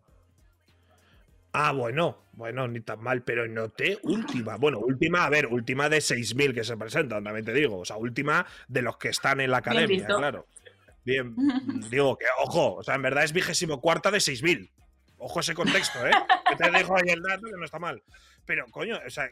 [1.55, 4.57] Ah, bueno, bueno, ni tan mal, pero noté última.
[4.57, 7.79] Bueno, última, a ver, última de 6.000 que se presentan, también te digo.
[7.79, 10.19] O sea, última de los que están en la academia, visto.
[10.19, 10.47] claro.
[11.03, 11.35] Bien,
[11.91, 14.71] digo que, ojo, o sea, en verdad es vigésimo cuarta de 6.000.
[15.17, 16.11] Ojo ese contexto, ¿eh?
[16.51, 18.03] Que te dejo ahí el dato que no está mal.
[18.47, 19.29] Pero, coño, o sea,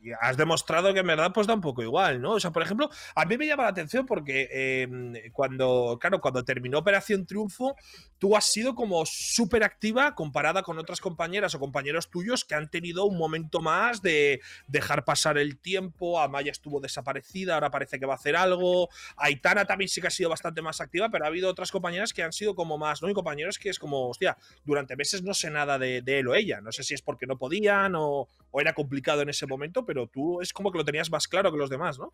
[0.00, 2.32] y has demostrado que en verdad pues da un poco igual, ¿no?
[2.32, 6.44] O sea, por ejemplo, a mí me llama la atención porque eh, cuando, claro, cuando
[6.44, 7.76] terminó Operación Triunfo,
[8.18, 12.70] tú has sido como súper activa comparada con otras compañeras o compañeros tuyos que han
[12.70, 18.06] tenido un momento más de dejar pasar el tiempo, Amaya estuvo desaparecida, ahora parece que
[18.06, 21.28] va a hacer algo, Aitana también sí que ha sido bastante más activa, pero ha
[21.28, 23.08] habido otras compañeras que han sido como más, ¿no?
[23.08, 26.34] Y compañeros que es como, hostia, durante meses no sé nada de, de él o
[26.34, 29.84] ella, no sé si es porque no podían o, o era complicado en ese momento,
[29.84, 32.12] pero tú es como que lo tenías más claro que los demás, ¿no?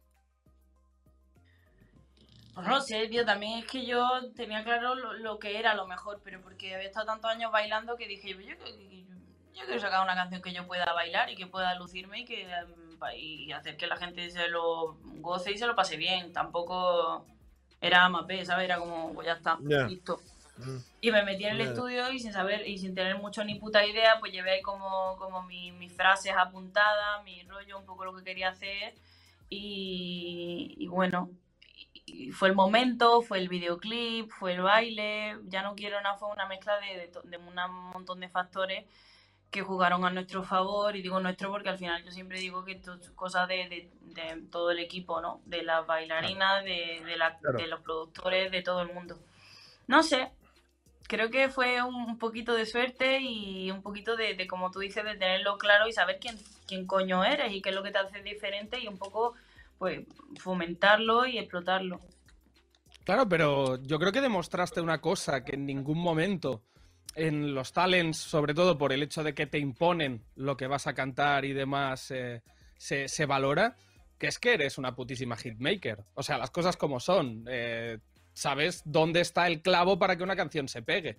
[2.55, 5.87] Pues no sé, tío, también es que yo tenía claro lo, lo que era lo
[5.87, 8.55] mejor, pero porque había estado tantos años bailando que dije, yo, yo,
[9.55, 12.49] yo quiero sacar una canción que yo pueda bailar y que pueda lucirme y que
[12.99, 16.33] pa- y hacer que la gente se lo goce y se lo pase bien.
[16.33, 17.27] Tampoco
[17.81, 18.67] era más B, ¿sabes?
[18.67, 20.21] Era como, pues ya está, listo.
[20.57, 20.77] Mm.
[21.01, 23.85] Y me metí en el estudio y sin saber y sin tener mucho ni puta
[23.85, 28.15] idea, pues llevé ahí como, como mi- mis frases apuntadas, mi rollo, un poco lo
[28.17, 28.95] que quería hacer.
[29.51, 31.31] Y, y bueno,
[32.07, 35.37] y- fue el momento, fue el videoclip, fue el baile.
[35.45, 37.55] Ya no quiero nada, fue una mezcla de, de, de un
[37.93, 38.85] montón de factores
[39.51, 40.95] que jugaron a nuestro favor.
[40.97, 43.91] Y digo nuestro porque al final yo siempre digo que esto es cosa de, de-
[44.15, 45.41] de todo el equipo, ¿no?
[45.47, 47.59] De las bailarinas, de, de la- Claro.
[47.59, 49.19] de los productores, de todo el mundo.
[49.87, 50.31] No sé,
[51.09, 55.05] creo que fue un, poquito de suerte y un poquito de, de, como tú dices,
[55.05, 56.37] de tenerlo claro y saber quién,
[56.67, 59.35] quién coño eres y qué es lo que te hace diferente y un poco,
[59.79, 60.01] pues,
[60.39, 62.01] fomentarlo y explotarlo.
[63.05, 66.63] Claro, pero yo creo que demostraste una cosa que en ningún momento
[67.15, 70.87] en los talents, sobre todo por el hecho de que te imponen lo que vas
[70.87, 72.43] a cantar y demás, eh,
[72.77, 73.77] se, se valora,
[74.19, 76.03] que es que eres una putísima hitmaker.
[76.15, 77.45] O sea, las cosas como son.
[77.49, 77.99] eh,
[78.35, 81.17] sabes dónde está el clavo para que una canción se pegue.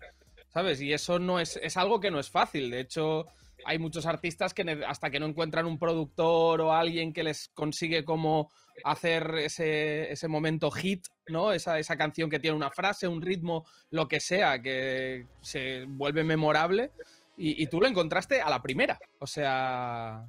[0.50, 0.80] ¿Sabes?
[0.80, 2.70] Y eso no es, es algo que no es fácil.
[2.70, 3.26] De hecho,
[3.66, 8.06] hay muchos artistas que hasta que no encuentran un productor o alguien que les consigue
[8.06, 8.52] como
[8.84, 11.52] hacer ese, ese momento hit, ¿no?
[11.52, 16.24] Esa, esa canción que tiene una frase, un ritmo, lo que sea, que se vuelve
[16.24, 16.92] memorable.
[17.38, 18.98] Y, y tú lo encontraste a la primera.
[19.20, 20.26] O sea,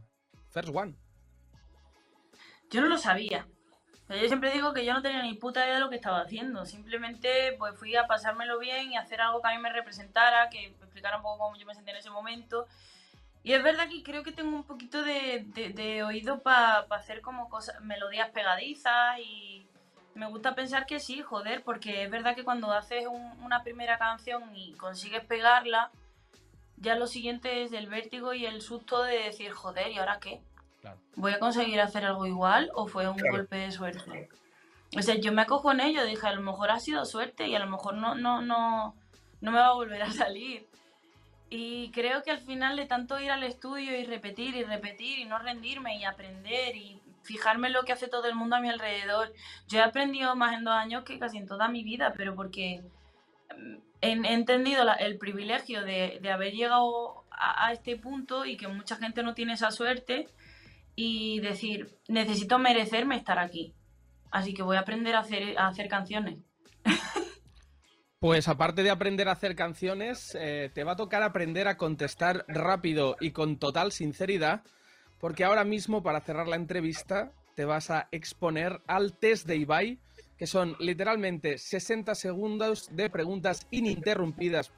[0.50, 0.96] first one.
[2.70, 3.46] Yo no lo sabía.
[4.08, 6.64] Yo siempre digo que yo no tenía ni puta idea de lo que estaba haciendo.
[6.64, 10.68] Simplemente pues fui a pasármelo bien y hacer algo que a mí me representara, que
[10.68, 12.66] me explicara un poco cómo yo me sentía en ese momento.
[13.42, 17.80] Y es verdad que creo que tengo un poquito de, oído para hacer como cosas,
[17.80, 19.66] melodías pegadizas y
[20.14, 23.98] me gusta pensar que sí, joder, porque es verdad que cuando haces un- una primera
[23.98, 25.90] canción y consigues pegarla,
[26.76, 30.40] ya lo siguiente es el vértigo y el susto de decir, joder, ¿y ahora qué?
[30.86, 31.00] Claro.
[31.16, 33.38] ¿Voy a conseguir hacer algo igual o fue un Claro.
[33.38, 34.28] golpe de suerte?
[34.96, 37.54] O sea, yo me acojo en ello, dije, a lo mejor ha sido suerte y
[37.54, 38.94] a lo mejor no, no, no,
[39.40, 40.66] no me va a volver a salir.
[41.50, 45.24] Y creo que al final de tanto ir al estudio y repetir y repetir y
[45.24, 48.68] no rendirme y aprender y fijarme en lo que hace todo el mundo a mi
[48.68, 49.32] alrededor,
[49.68, 52.82] yo he aprendido más en dos años que casi en toda mi vida, pero porque
[53.56, 58.44] mm, he, he entendido la- el privilegio de, de haber llegado a, a este punto
[58.44, 60.28] y que mucha gente no tiene esa suerte
[60.96, 63.74] y decir, necesito merecerme estar aquí.
[64.30, 66.38] Así que voy a aprender a hacer, a hacer canciones.
[68.18, 72.46] Pues aparte de aprender a hacer canciones, eh, te va a tocar aprender a contestar
[72.48, 74.62] rápido y con total sinceridad,
[75.20, 80.00] porque ahora mismo para cerrar la entrevista te vas a exponer al test de Ibai,
[80.38, 84.72] que son literalmente 60 segundos de preguntas ininterrumpidas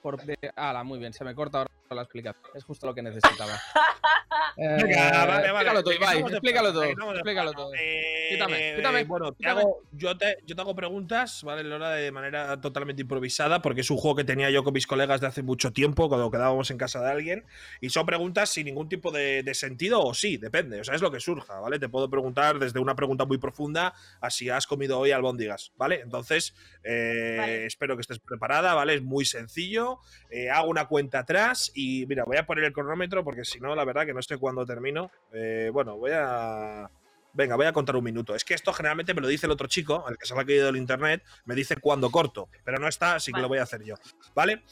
[0.00, 0.20] por...
[0.54, 2.42] Ala, muy bien, se me corta ahora la explicación.
[2.54, 3.52] Es justo lo que necesitaba.
[4.56, 5.70] Eh, Venga, vale, vale.
[5.70, 7.72] Explícalo tú, Ibai, explícalo todo, explícalo todo.
[7.74, 9.60] Eh, Quítame, quítame, Bueno, te quítame.
[9.62, 11.90] hago- yo, te, yo te hago preguntas, ¿vale, Lola?
[11.92, 15.26] De manera totalmente improvisada, porque es un juego que tenía yo con mis colegas de
[15.26, 17.44] hace mucho tiempo, cuando quedábamos en casa de alguien.
[17.80, 20.80] Y son preguntas sin ningún tipo de, de sentido, o sí, depende.
[20.80, 21.78] O sea, es lo que surja, ¿vale?
[21.80, 26.00] Te puedo preguntar desde una pregunta muy profunda a si has comido hoy albóndigas, ¿vale?
[26.00, 26.54] Entonces,
[26.84, 27.66] eh, Vale.
[27.66, 28.94] espero que estés preparada, ¿vale?
[28.94, 29.98] Es muy sencillo.
[30.30, 33.74] Eh, hago una cuenta atrás y, mira, voy a poner el cronómetro porque si no,
[33.74, 35.10] la verdad que no sé cuándo termino.
[35.32, 36.90] Eh, bueno, voy a.
[37.32, 38.34] Venga, voy a contar un minuto.
[38.34, 40.44] Es que esto generalmente me lo dice el otro chico, el que se lo ha
[40.44, 43.64] caído del internet, me dice cuándo corto, pero no está, así que lo voy a
[43.64, 43.96] hacer yo.
[44.34, 44.62] ¿Vale?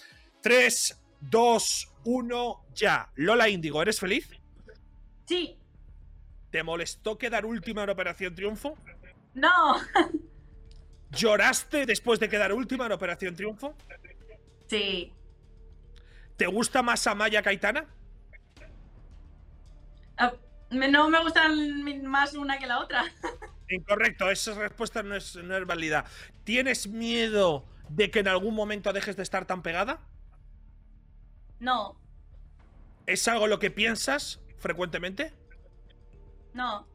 [0.43, 3.11] 3, 2, 1, ya.
[3.17, 4.29] Lola Índigo, ¿eres feliz?
[5.27, 5.59] Sí,
[6.53, 8.77] ¿Te molestó quedar última en Operación Triunfo?
[9.35, 9.77] no,
[11.11, 13.75] ¿Lloraste después de quedar última en Operación Triunfo?
[14.67, 15.13] Sí.
[16.43, 17.87] ¿Te gusta más Amaya Caitana?
[20.17, 20.33] Ah,
[20.71, 23.05] no me gustan más una que la otra.
[23.69, 26.05] Incorrecto, esa respuesta no es, no es válida.
[26.43, 30.01] ¿Tienes miedo de que en algún momento dejes de estar tan pegada?
[31.61, 31.97] No,
[33.07, 35.33] ¿Es algo lo que piensas frecuentemente?
[36.55, 36.89] no.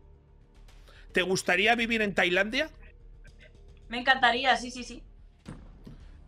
[1.14, 2.70] ¿Te gustaría vivir en Tailandia?
[3.88, 5.04] Me encantaría, sí, sí, sí.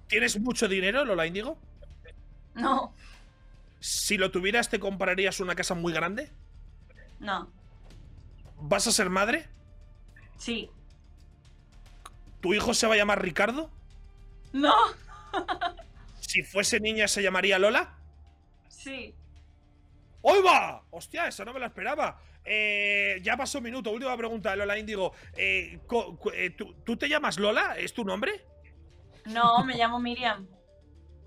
[0.08, 1.58] ¿Tienes mucho dinero, Lola Índigo?
[2.55, 2.93] No,
[3.79, 6.31] Si lo tuvieras, ¿te comprarías una casa muy grande?
[7.19, 7.51] no,
[8.61, 9.49] ¿Vas a ser madre?
[10.37, 10.69] sí.
[12.41, 13.69] ¿Tu hijo se va a llamar Ricardo?
[14.53, 14.73] No,
[16.19, 17.97] Si fuese niña, ¿se llamaría Lola?
[18.69, 19.15] sí.
[20.21, 20.83] ¡Hoy va!
[20.91, 22.21] ¡Hostia, esa no me la esperaba!
[22.43, 23.91] Eh, ya pasó un minuto.
[23.91, 25.13] Última pregunta, Lola Índigo.
[25.35, 25.79] Eh,
[26.33, 27.77] eh, ¿tú, tú te llamas Lola?
[27.77, 28.45] ¿Es tu nombre?
[29.25, 30.47] No, me llamo Miriam.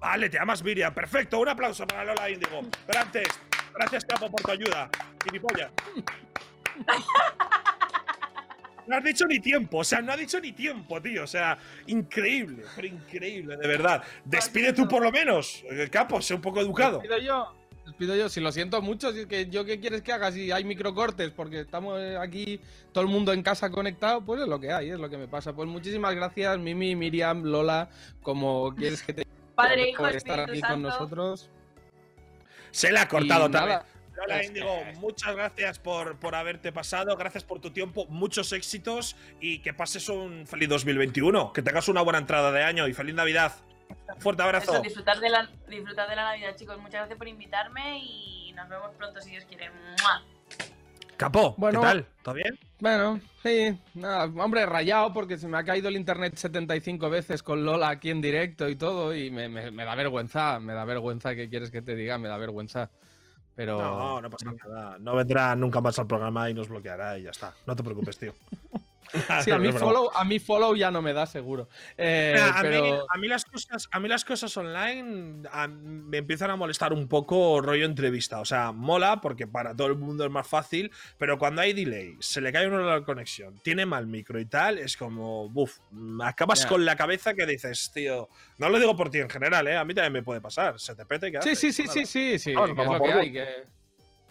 [0.03, 0.93] Vale, te llamas Miriam.
[0.93, 2.61] Perfecto, un aplauso para Lola Índigo.
[2.87, 3.29] Pero antes,
[3.73, 4.91] gracias, Capo, por tu ayuda.
[5.25, 5.71] Gilipollas.
[8.85, 11.23] No has dicho ni tiempo, o sea, no ha dicho ni tiempo, tío.
[11.23, 14.03] O sea, increíble, pero increíble, de verdad.
[14.25, 16.99] Despide tú por lo menos, eh, Capo, sé un poco educado.
[16.99, 17.55] Despido yo.
[17.87, 18.29] Despido yo.
[18.29, 21.31] Si lo siento mucho, si es que yo qué quieres que haga si hay microcortes,
[21.31, 22.61] porque estamos eh, aquí
[22.91, 25.29] todo el mundo en casa conectado, pues es lo que hay, es lo que me
[25.29, 25.53] pasa.
[25.53, 27.89] Pues muchísimas gracias, Mimi, Miriam, Lola,
[28.21, 31.51] como quieres que te Padre, hijo, por estar Espíritu aquí con nosotros.
[32.71, 33.81] Se le ha cortado también.
[34.27, 39.59] pues, Índigo, muchas gracias por, por haberte pasado, gracias por tu tiempo, muchos éxitos y
[39.61, 41.53] que pases un feliz 2021.
[41.53, 43.53] Que tengas una buena entrada de año y feliz Navidad.
[44.15, 44.73] Un fuerte abrazo.
[44.73, 46.79] Eso, disfrutar de, la, disfrutar de la Navidad, chicos.
[46.79, 49.71] Muchas gracias por invitarme y nos vemos pronto si Dios quiere.
[49.71, 50.23] ¡Mua!
[51.23, 51.81] Capo, Bueno.
[51.81, 52.07] ¿qué tal?
[52.23, 52.59] ¿Todo bien?
[52.81, 57.65] Bueno, sí, nada, hombre, rayado porque se me ha caído el internet 75 veces con
[57.65, 61.35] Lola aquí en directo y todo, y me, me- me da vergüenza, me da vergüenza,
[61.35, 62.19] ¿qué quieres que te diga?
[62.19, 62.91] Me da vergüenza.
[63.55, 63.79] Pero.
[63.79, 64.97] No, no pasa nada.
[64.99, 67.53] No vendrá nunca más al programa y nos bloqueará y ya está.
[67.67, 68.33] No te preocupes, tío.
[69.45, 71.69] Sí, a mí, follow, a mí follow ya no me da seguro.
[71.97, 76.19] Eh, Mira, a, mí, a mí las cosas, a mí las cosas online a- me
[76.19, 78.41] empiezan a molestar un poco rollo entrevista.
[78.41, 82.17] O sea, mola porque para todo el mundo es más fácil, pero cuando hay delay,
[82.21, 85.79] se le cae uno la conexión, tiene mal micro y tal, es como, buf,
[86.23, 89.77] acabas con la cabeza que dices, tío, no lo digo por ti en general, ¿eh?
[89.77, 91.59] A mí también me puede pasar, se te pete y qué Sí, haces?
[91.59, 91.93] sí, sí, Nada.
[91.95, 92.55] sí, sí, sí.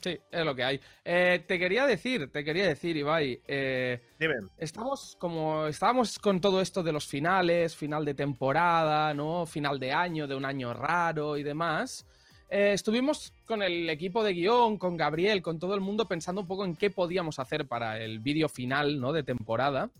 [0.01, 0.79] Sí, es lo que hay.
[1.05, 3.39] Eh, te quería decir, te quería decir, Ibai.
[3.47, 4.35] eh, Dime.
[4.57, 9.45] Estamos como estábamos con todo esto de los finales, final de temporada, ¿no?
[9.45, 12.07] Final de año, de un año raro y demás.
[12.49, 16.47] Eh, estuvimos con el equipo de guion, con Gabriel, con todo el mundo pensando un
[16.47, 19.13] poco en qué podíamos hacer para el vídeo final, ¿no?
[19.13, 19.91] De temporada.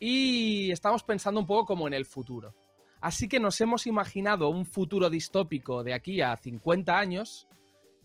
[0.00, 2.54] Y estamos pensando un poco como en el futuro.
[3.00, 7.46] Así que nos hemos imaginado un futuro distópico de aquí a 50 años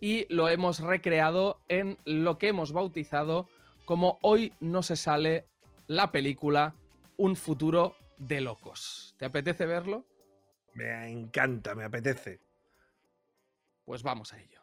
[0.03, 3.47] y lo hemos recreado en lo que hemos bautizado
[3.85, 5.47] como Hoy no se sale
[5.87, 6.75] la película
[7.15, 9.15] Un futuro de locos.
[9.17, 10.05] ¿Te apetece verlo?
[10.73, 12.41] Me encanta, me apetece.
[13.85, 14.59] Pues vamos a ello.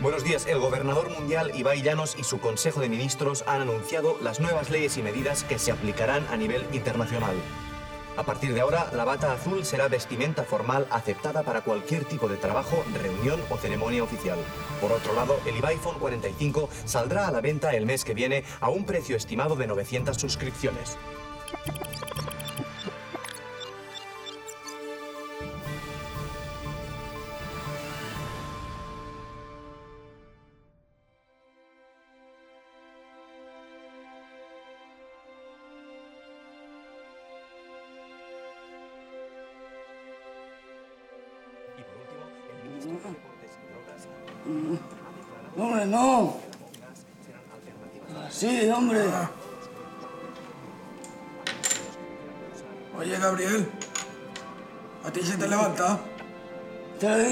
[0.00, 0.44] Buenos días.
[0.48, 4.98] El gobernador mundial Ibai Llanos y su Consejo de Ministros han anunciado las nuevas leyes
[4.98, 7.36] y medidas que se aplicarán a nivel internacional.
[8.16, 12.36] A partir de ahora, la bata azul será vestimenta formal aceptada para cualquier tipo de
[12.36, 14.38] trabajo, reunión o ceremonia oficial.
[14.80, 18.44] Por otro lado, el Ibai Phone 45 saldrá a la venta el mes que viene
[18.60, 20.96] a un precio estimado de 900 suscripciones.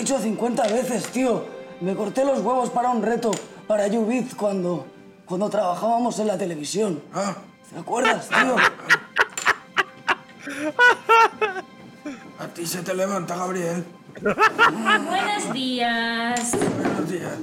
[0.03, 1.45] Dicho 50 veces, tío.
[1.81, 3.31] Me corté los huevos para un reto
[3.69, 4.85] para YouBit cuando,
[5.25, 7.01] cuando trabajábamos en la televisión.
[7.15, 7.37] Ah,
[7.73, 8.57] ¿Te acuerdas, tío?
[12.41, 13.85] a ti se te levanta, Gabriel.
[14.20, 16.51] Buenos días.
[16.83, 17.37] Buenos días.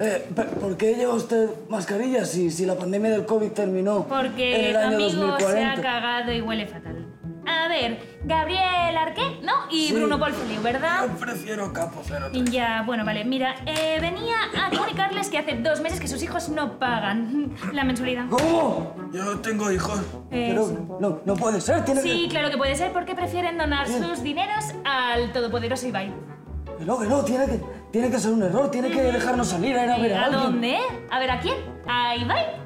[0.00, 0.28] Eh,
[0.60, 4.72] ¿Por qué lleva usted mascarilla si, si la pandemia del COVID terminó en Porque el
[4.72, 5.82] tu año amigo se ha 2040?
[5.82, 7.06] cagado y huele fatal.
[7.46, 9.52] A ver, Gabriel Arqué, ¿no?
[9.70, 9.94] Y Sí.
[9.94, 11.06] Bruno Polfeliu, ¿verdad?
[11.08, 12.44] Yo prefiero capo 03.
[12.50, 13.24] Ya, bueno, vale.
[13.24, 17.84] Mira, eh, venía a comunicarles que hace dos meses que sus hijos no pagan la
[17.84, 18.26] mensualidad.
[18.30, 18.94] ¿Cómo?
[19.12, 20.00] Yo tengo hijos.
[20.30, 23.88] Eh, Pero no, no puede ser, tiene sí, claro que puede ser porque prefieren donar
[23.88, 26.08] sus dineros al todopoderoso Ibai.
[26.08, 26.32] que...
[26.78, 27.60] Que no, que no, tiene que,
[27.92, 30.24] tiene que ser un error, tiene que dejarnos salir a ir a ver a ¿A
[30.24, 30.42] alguien.
[30.42, 30.78] dónde?
[31.10, 31.56] ¿A ver a quién?
[31.86, 32.61] ¿A Ibai?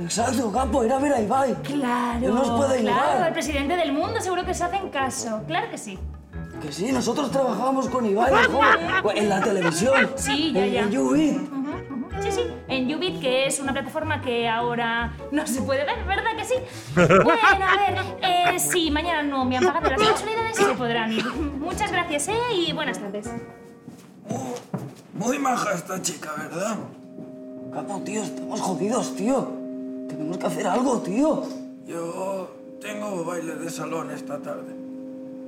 [0.00, 1.54] Exacto, Capo, ir a ver a Ibai.
[1.62, 2.20] Claro.
[2.20, 5.42] Que nos puede Claro, el presidente del mundo seguro que se hacen caso.
[5.46, 5.98] Claro que sí.
[6.62, 10.10] Que sí, nosotros trabajábamos con Ibai el joven, en la televisión.
[10.16, 10.80] Sí, ya, en, ya.
[10.82, 11.38] en YouBit.
[12.22, 16.36] Sí, sí, en Ubit, que es una plataforma que ahora no se puede ver, ¿verdad
[16.36, 16.54] que sí?
[16.94, 21.12] Bueno, a ver, eh, sí, mañana no me han pagado las mensualidades y se podrán
[21.12, 21.24] ir.
[21.24, 22.38] Muchas gracias, ¿eh?
[22.54, 23.30] Y buenas tardes.
[25.14, 26.76] Muy maja esta chica, ¿verdad?
[27.72, 29.59] Capo, tío, estamos jodidos, tío.
[30.10, 31.42] Tenemos que hacer algo, tío.
[31.86, 32.50] Yo
[32.80, 34.74] tengo baile de salón esta tarde.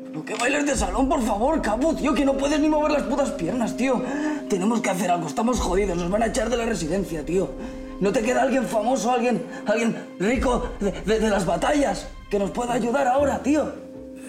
[0.07, 2.13] ¿Pero qué bailes de salón, por favor, Capo, tío?
[2.15, 4.03] Que no puedes ni mover las putas piernas, tío.
[4.49, 7.49] Tenemos que hacer algo, estamos jodidos, nos van a echar de la residencia, tío.
[8.01, 12.51] ¿No te queda alguien famoso, alguien, alguien rico de, de- de las batallas que nos
[12.51, 13.73] pueda ayudar ahora, tío?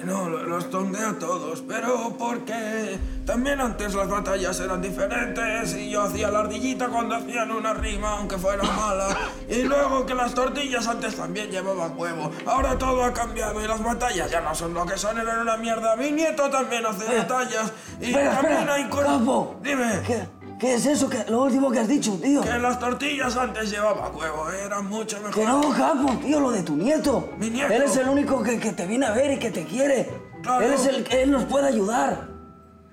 [0.05, 5.89] No, lo- los tomé a todos, pero porque también antes las batallas eran diferentes y
[5.89, 9.07] yo hacía la ardillita cuando hacían una rima, aunque fuera mala.
[9.49, 12.31] Y luego que las tortillas antes también llevaban huevo.
[12.45, 15.57] Ahora todo ha cambiado y las batallas ya no son lo que son, eran una
[15.57, 15.95] mierda.
[15.95, 18.83] Mi nieto también hace batallas y Espera, también espera, hay.
[18.89, 19.55] Capo.
[19.61, 20.01] Dime.
[20.05, 20.27] ¿Qué,
[20.63, 21.09] qué es eso?
[21.09, 22.39] que lo último que has dicho, tío?
[22.41, 25.33] Que las tortillas antes llevaban huevo, eran mucho mejor.
[25.33, 27.31] Que no, Capo, tío, lo de tu nieto.
[27.37, 27.73] Mi nieto.
[27.73, 30.09] Él es el único que, que te viene a ver y que te quiere.
[30.41, 30.65] Claro.
[30.65, 32.29] Él es el que él nos puede ayudar.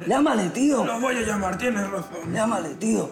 [0.05, 0.85] Llámale, tío.
[0.85, 2.33] Lo voy a llamar, tienes razón.
[2.33, 3.09] Llámale, tío.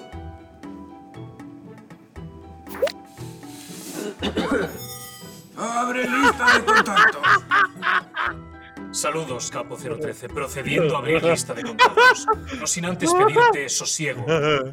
[5.57, 7.23] Abre lista de contactos.
[8.99, 12.27] Saludos, Capo 013, procediendo a abrir lista de contactos.
[12.59, 14.27] No sin antes pedirte sosiego,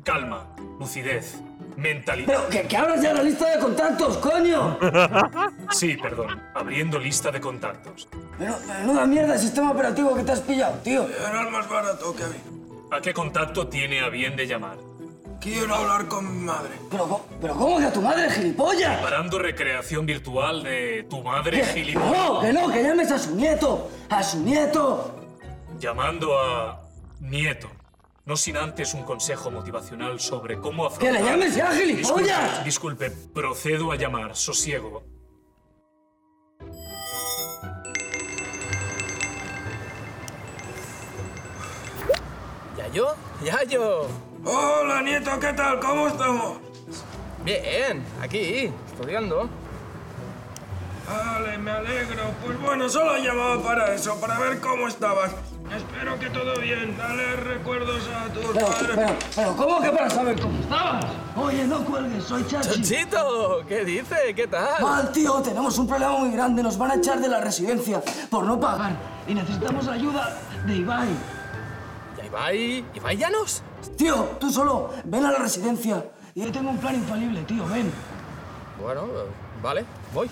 [0.03, 0.47] calma,
[0.79, 1.35] lucidez,
[1.77, 2.25] mentalidad.
[2.25, 4.79] Pero que, que abras ya la lista de contactos, coño.
[5.69, 8.07] Sí, perdón, abriendo lista de contactos.
[8.39, 11.07] Pero, menuda mierda de sistema operativo que te has pillado, tío.
[11.07, 12.41] Era el más barato que había.
[12.97, 14.77] ¿A qué contacto tiene a bien de llamar?
[15.45, 16.71] Quiero hablar con mi madre.
[16.89, 18.99] Pero, pero ¿cómo que a tu madre, gilipollas?
[18.99, 22.11] Parando recreación virtual de tu madre Que- gilipollas.
[22.11, 23.91] No, que no, que llames a su nieto.
[24.09, 25.15] A su nieto.
[25.79, 26.81] Llamando a
[27.19, 27.69] nieto.
[28.25, 31.13] No sin antes un consejo motivacional sobre cómo ¡Que afrontar...
[31.13, 32.65] le llames ya, gilipollas!
[32.65, 35.03] Disculpe, disculpe, procedo a llamar, sosiego.
[42.77, 43.15] ¿Yayo?
[43.43, 44.07] ¡Yayo!
[44.45, 45.79] Hola, nieto, ¿qué tal?
[45.79, 46.57] ¿Cómo estamos?
[47.43, 49.49] Bien, aquí, estudiando.
[51.07, 52.23] Vale, me alegro.
[52.43, 55.31] Pues bueno, solo llamaba para eso, para ver cómo estabas.
[55.75, 56.95] Espero que todo bien.
[56.97, 58.91] Dale recuerdos a tus Pero, padres.
[58.95, 61.05] pero, pero, ¿cómo que para saber cómo estabas?
[61.35, 62.69] Oye, no cuelgues, soy Chachi.
[62.69, 63.61] ¡Chonchito!
[63.67, 64.33] ¿Qué dice?
[64.35, 64.81] ¿Qué tal?
[64.81, 66.61] Mal, tío, tenemos un problema muy grande.
[66.61, 68.91] Nos van a echar de la residencia por no pagar.
[69.27, 70.37] Y necesitamos ayuda
[70.67, 71.09] de Ibai.
[72.17, 72.85] ¿Ya Ibai?
[72.93, 73.63] ¿Ibai Llanos?
[73.97, 76.05] Tío, tú solo, ven a la residencia.
[76.33, 77.91] Y yo tengo un plan infalible, tío, ven.
[78.81, 79.03] Bueno,
[79.63, 80.29] vale, voy.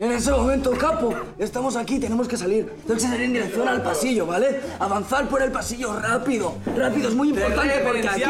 [0.00, 2.70] En ese momento, capo, estamos aquí, tenemos que salir.
[2.86, 4.58] Tenemos que salir en dirección al pasillo, ¿vale?
[4.78, 6.54] Avanzar por el pasillo rápido.
[6.74, 8.22] Rápido, es muy importante porque aquí...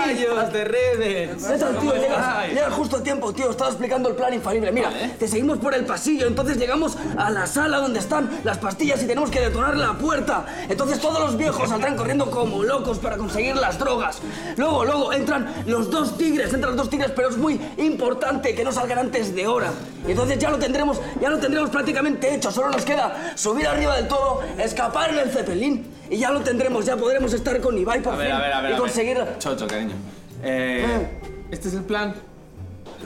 [0.53, 1.45] de redes.
[1.45, 3.53] Al tío, llegas, llegas justo a tiempo, tío.
[3.53, 4.73] Estaba explicando el plan infalible.
[4.73, 9.01] Mira, te seguimos por el pasillo, entonces llegamos a la sala donde están las pastillas
[9.05, 10.47] y tenemos que detonar la puerta.
[10.69, 14.19] Entonces todos los viejos saldrán corriendo como locos para conseguir las drogas.
[14.57, 18.65] Luego, luego entran los dos tigres, entran los dos tigres, pero es muy importante que
[18.65, 19.71] no salgan antes de hora.
[20.09, 22.51] Y entonces ya lo tendremos, ya lo tendremos prácticamente hecho.
[22.51, 26.87] Solo nos queda subir arriba del todo, escapar en el cepelín y ya lo tendremos.
[26.87, 28.71] Ya podremos estar con Ibai por A ver, fin a ver, a ver.
[28.71, 28.81] y a ver.
[28.81, 29.25] conseguir.
[29.39, 29.95] Chocho, cariño.
[30.43, 31.19] Eh,
[31.51, 32.15] ¿Este es el plan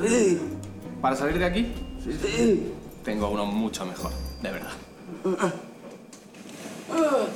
[0.07, 0.41] Sí,
[1.01, 1.73] para salir de aquí?
[2.05, 2.73] sí.
[3.05, 4.71] Tengo uno mucho mejor, de verdad.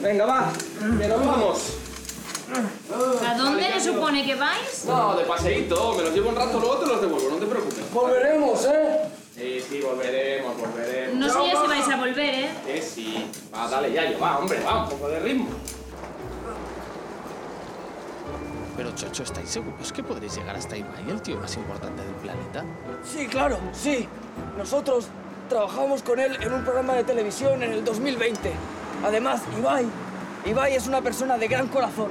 [0.00, 0.52] Venga, va,
[0.98, 1.72] que nos vamos.
[3.26, 4.84] ¿A dónde se supone que vais?
[4.86, 7.92] No, de paseíto, me los llevo un rato, luego te los devuelvo, no te preocupes.
[7.92, 9.00] Volveremos, ¿eh?
[9.38, 11.14] Sí, sí, volveremos, volveremos.
[11.14, 12.50] No sé ya si vais a volver, ¿eh?
[12.66, 13.30] Eh, sí.
[13.54, 15.48] Va, dale, Yayo, va, hombre, va, un poco de ritmo.
[18.76, 22.64] Pero Chocho, ¿estáis seguros que podréis llegar hasta Ibai, el tío más importante del planeta?
[23.04, 24.08] Sí, claro, sí.
[24.56, 25.06] Nosotros
[25.48, 28.52] trabajamos con él en un programa de televisión en el 2020.
[29.04, 29.86] Además, Ibai,
[30.46, 32.08] Ibai es una persona de gran corazón.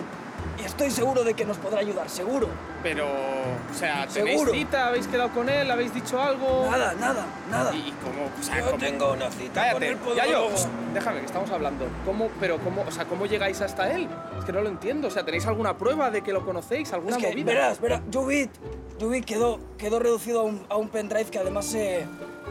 [0.59, 2.47] Y estoy seguro de que nos podrá ayudar, seguro.
[2.83, 4.53] Pero, o sea, ¿tenéis Seguro.
[4.53, 4.87] cita?
[4.87, 5.69] ¿Habéis quedado con él?
[5.69, 6.67] ¿Habéis dicho algo?
[6.69, 7.75] Nada, nada, nada.
[7.75, 8.29] ¿Y cómo?
[8.39, 8.77] O sea, Yo ¿cómo?
[8.77, 10.49] tengo una cita con Cállate, ya yo.
[10.93, 11.85] Déjame, que estamos hablando.
[12.05, 14.07] ¿Cómo, pero cómo, o sea, cómo llegáis hasta él?
[14.37, 15.07] Es que no lo entiendo.
[15.07, 16.93] O sea, ¿tenéis alguna prueba de que lo conocéis?
[16.93, 17.45] ¿Alguna Es que, movida?
[17.53, 18.51] verás, verás, Jubit,
[18.99, 22.05] Jubit quedó, quedó reducido a un, a un pendrive que además se,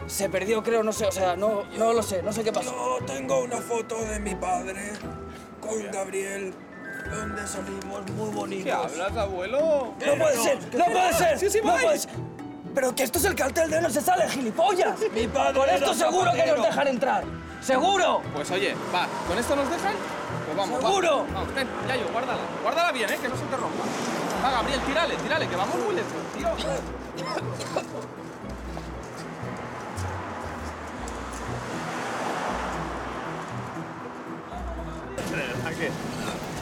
[0.06, 2.72] se perdió, creo, no sé, o sea, no, no lo sé, no sé qué pasó.
[3.00, 4.92] Yo tengo una foto de mi padre
[5.60, 6.52] con Gabriel,
[7.10, 8.64] donde salimos muy bonitos.
[8.64, 9.94] ¿Qué hablas, abuelo?
[10.04, 12.10] No puede ser, no puede ser, Sí, sí, no puede ser.
[12.74, 14.98] Pero que esto es el cartel de no se sale, gilipollas.
[15.14, 17.24] Mi padre Con era esto seguro que nos dejan entrar.
[17.62, 18.20] ¡Seguro!
[18.34, 19.94] Pues oye, va, ¿con esto nos dejan?
[20.44, 20.88] Pues vamos, va.
[20.88, 21.26] ¡Seguro!
[21.32, 22.42] Vamos, ven, Yayo, guárdala.
[22.62, 23.18] Guárdala bien, ¿eh?
[23.20, 23.84] Que no se te rompa.
[24.44, 26.48] Va, Gabriel, tírale, tírale, que vamos muy lejos, tío.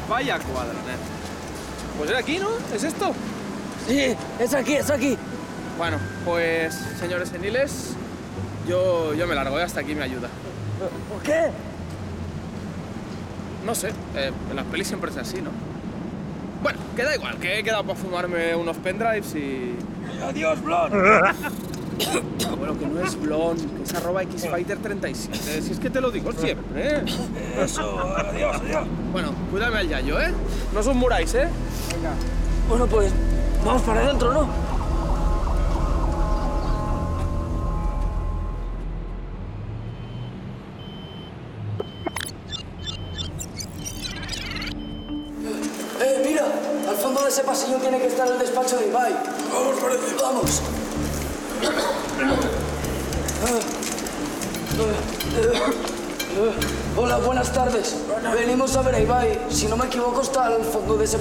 [0.09, 0.97] Vaya cuadro, ¿eh?
[1.99, 2.49] Pues era aquí, ¿no?
[2.75, 3.13] ¿Es esto?
[3.87, 5.17] Sí, es aquí, es aquí.
[5.79, 7.95] Bueno, pues, señores seniles,
[8.69, 9.63] yo, yo me largo, ¿eh?
[9.63, 10.29] hasta aquí me ayuda.
[11.11, 11.51] ¿Por qué?
[13.65, 15.51] No sé, eh, en las pelis siempre es así, ¿no?
[16.63, 19.75] Bueno, queda igual, que he quedado para fumarme unos pendrives y...
[20.23, 20.93] Adiós, Blon.
[22.59, 26.33] Bueno, que no es Blon, que es arroba xfighter37, si es que te lo digo
[26.33, 27.05] siempre, ¿eh?
[27.63, 28.87] Eso, adiós, adiós.
[29.13, 30.33] Bueno, cuídame al Yayo, ¿eh?
[30.73, 31.49] No os muráis, ¿eh?
[32.69, 33.13] Bueno, pues
[33.65, 34.64] vamos para adentro, ¿no?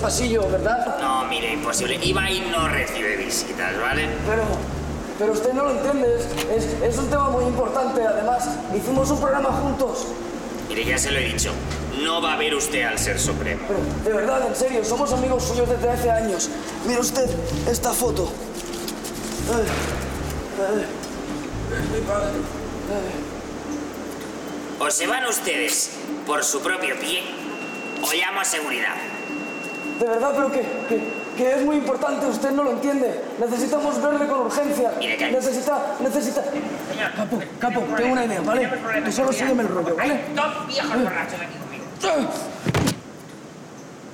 [0.04, 1.00] Pasillo, ¿verdad?
[1.00, 1.98] No, mire, imposible.
[2.04, 4.10] Ibai no recibe visitas, ¿vale?
[4.28, 4.44] Pero,
[5.18, 6.16] pero usted no lo entiende.
[6.54, 8.06] Es, es, un tema muy importante.
[8.06, 10.08] Además, hicimos un programa juntos.
[10.68, 11.52] Mire, ya se lo he dicho.
[12.04, 13.62] No va a ver usted al ser supremo.
[13.66, 16.50] Pero, de verdad, en serio, somos amigos suyos desde hace años.
[16.86, 17.30] Mire usted
[17.72, 18.30] esta foto.
[19.54, 19.64] Ay,
[20.60, 20.86] ay,
[21.80, 22.30] Es mi padre.
[24.80, 25.92] O se van ustedes
[26.28, 27.24] por su propio pie,
[28.02, 29.13] o llamo a seguridad.
[30.04, 31.02] De verdad, pero que, que,
[31.38, 32.26] que es muy importante.
[32.26, 33.22] Usted no lo entiende.
[33.40, 34.92] Necesitamos verle con urgencia.
[35.00, 36.44] Necesita, necesita.
[37.16, 38.70] Capo, capo, tengo una idea, ¿vale?
[39.06, 40.20] Tú solo sígueme el rollo, ¿vale?
[40.36, 41.86] Dos viejos borrachos aquí conmigo.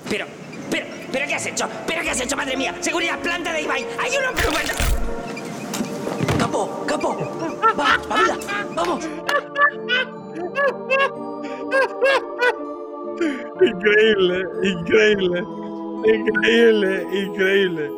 [0.09, 0.25] Pero,
[0.69, 1.67] pero, pero ¿qué has hecho?
[1.87, 2.75] ¿Pero qué has hecho, madre mía?
[2.81, 3.87] Seguridad, planta de Ibai.
[3.99, 4.73] Hay uno bueno.
[6.37, 7.17] Capo, capo.
[7.79, 8.37] Va, espabila,
[8.75, 9.09] vamos.
[13.61, 15.68] Increíble, increíble.
[16.05, 17.89] Increíble, increíble.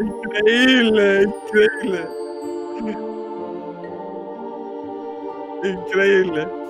[0.00, 2.08] Increíble, increíble.
[5.64, 6.63] Increíble.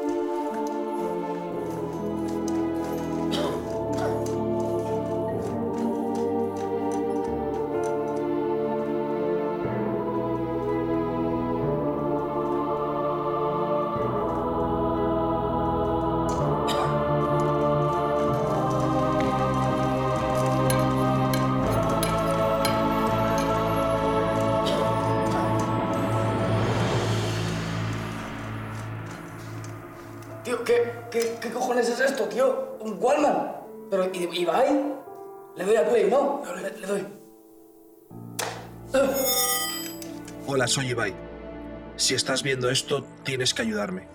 [36.65, 37.07] Le, doy.
[40.47, 41.15] Hola, soy Ibai.
[41.97, 44.09] Si estás viendo esto, tienes que ayudarme.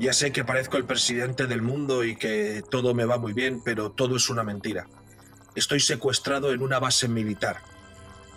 [0.00, 3.62] Ya sé que parezco el presidente del mundo y que todo me va muy bien,
[3.64, 4.88] pero todo es una mentira.
[5.54, 7.58] Estoy secuestrado en una base militar.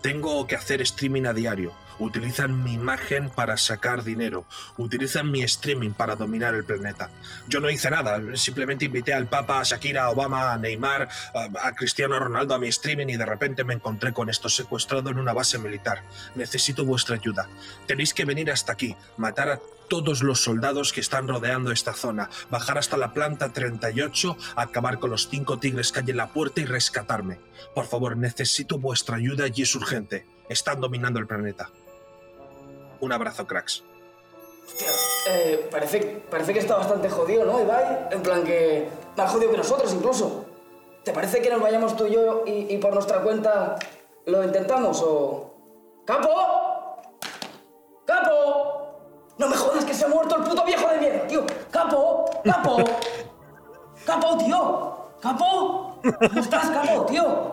[0.01, 1.73] Tengo que hacer streaming a diario.
[2.01, 4.45] Utilizan mi imagen para sacar dinero.
[4.77, 7.11] Utilizan mi streaming para dominar el planeta.
[7.47, 8.19] Yo no hice nada.
[8.35, 12.69] Simplemente invité al Papa, a Shakira, a Obama, a Neymar, a, Cristiano Ronaldo a mi
[12.69, 16.01] streaming y de repente me encontré con esto secuestrado en una base militar.
[16.33, 17.47] Necesito vuestra ayuda.
[17.85, 22.31] Tenéis que venir hasta aquí, matar a todos los soldados que están rodeando esta zona,
[22.49, 26.61] bajar hasta la planta 38, acabar con los cinco tigres que hay en la puerta
[26.61, 27.39] y rescatarme.
[27.75, 30.25] Por favor, necesito vuestra ayuda y es urgente.
[30.49, 31.69] Están dominando el planeta.
[33.01, 33.83] Un abrazo, cracks.
[34.65, 34.87] Hostia,
[35.27, 38.07] eh, parece, parece que está bastante jodido, ¿no, Ibai?
[38.11, 38.89] En plan que...
[39.17, 40.45] Más jodido que nosotros, incluso.
[41.03, 43.75] ¿Te parece que nos vayamos tú y yo y, y por nuestra cuenta
[44.25, 45.55] lo intentamos o...?
[46.05, 46.29] ¡Capo!
[48.05, 48.81] ¡Capo!
[49.37, 51.43] No me jodas que se ha muerto el puto viejo de mierda, tío.
[51.71, 52.29] ¡Capo!
[52.43, 52.77] ¡Capo!
[54.05, 54.97] ¡Capo, tío!
[55.19, 55.99] ¡Capo!
[56.03, 57.51] ¿Cómo estás, Capo, tío?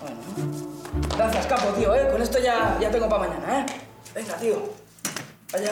[0.00, 0.69] Bueno.
[1.16, 2.08] Gracias, Capo, tío, ¿eh?
[2.10, 3.66] Con esto ya, ya tengo para mañana, ¿eh?
[4.14, 4.72] Venga, tío.
[5.52, 5.70] Vaya.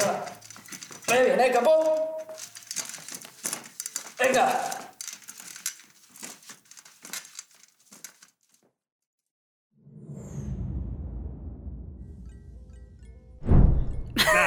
[1.07, 2.19] Vaya bien, ¿eh, Capo?
[4.19, 4.79] Venga.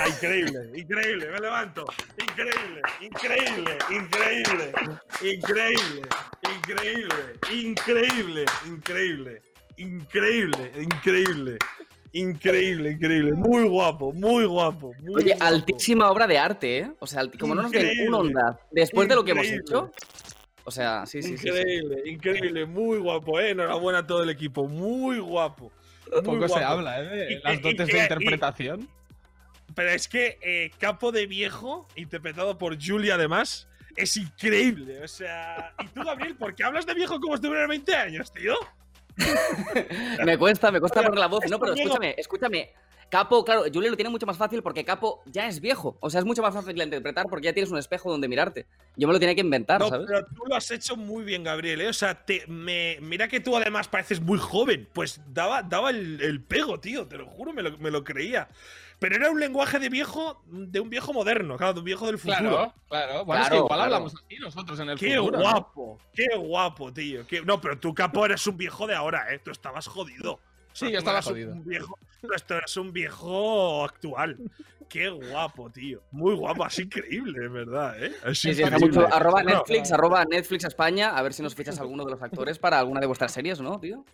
[0.08, 1.86] Increíble, increíble, me levanto.
[2.18, 4.72] Increíble, increíble, increíble,
[5.22, 6.08] increíble,
[6.44, 9.42] increíble, increíble, increíble,
[9.82, 11.58] increíble,
[12.14, 13.34] increíble, increíble.
[13.34, 14.94] Muy guapo, muy guapo.
[15.02, 15.46] Muy Oye, guapo.
[15.46, 16.92] altísima obra de arte, ¿eh?
[17.00, 18.08] O sea, como no nos den Increíble.
[18.10, 19.66] una onda después de lo que hemos Increíble.
[19.70, 19.92] hecho.
[20.64, 21.48] O sea, sí, sí, sí, sí.
[21.50, 23.50] Increíble, increíble, muy guapo, eh.
[23.52, 25.72] Enhorabuena a todo el equipo, muy guapo.
[26.12, 27.06] muy Poco se habla, ¿eh?
[27.06, 28.90] De las dotes y- de y- interpretación.
[29.74, 35.02] Pero es que eh, Capo de Viejo, interpretado por Julia además, es increíble.
[35.02, 38.32] O sea, ¿y tú, Gabriel, por qué hablas de viejo como si tuvieras 20 años,
[38.34, 38.54] tío?
[40.26, 41.43] Me cuesta, me cuesta poner la voz.
[41.49, 42.72] No, pero escúchame, escúchame.
[43.12, 45.97] Capo, claro, Julio lo tiene mucho más fácil porque Capo ya es viejo.
[45.99, 48.66] O sea, es mucho más fácil de interpretar porque ya tienes un espejo donde mirarte.
[48.95, 50.07] Yo me lo tenía que inventar, No, ¿sabes?
[50.07, 51.82] pero tú lo has hecho muy bien, Gabriel.
[51.82, 51.89] ¿eh?
[51.89, 54.88] O sea, te, me, mira que tú además pareces muy joven.
[54.93, 57.05] Pues daba, daba el, el pego, tío.
[57.05, 58.47] Te lo juro, me lo, me lo creía.
[59.02, 62.20] Pero era un lenguaje de viejo, de un viejo moderno, claro, de un viejo del
[62.20, 62.38] futuro.
[62.39, 63.26] Claro, claro.
[63.26, 63.84] Bueno, es que igual claro.
[63.84, 65.38] hablamos así nosotros en el Qué futuro.
[65.39, 65.43] ¿no?
[65.43, 67.26] guapo, qué guapo, tío.
[67.26, 69.39] qué- No, pero tú, Capo, eres un viejo de ahora, ¿eh?
[69.39, 70.39] Tú estabas jodido.
[70.72, 71.56] Sí, yo estaba eras un jodido.
[71.66, 74.38] viejo, tú esto eres un viejo actual.
[74.88, 76.04] Qué guapo, tío.
[76.12, 78.12] Muy guapo, es increíble, verdad, ¿eh?
[78.26, 79.02] Es Sí, sí, está increíble.
[79.02, 79.16] mucho.
[79.16, 82.78] Arroba Netflix, arroba Netflix España, a ver si nos fichas alguno de los actores para
[82.78, 84.06] alguna de vuestras series, ¿no, tío?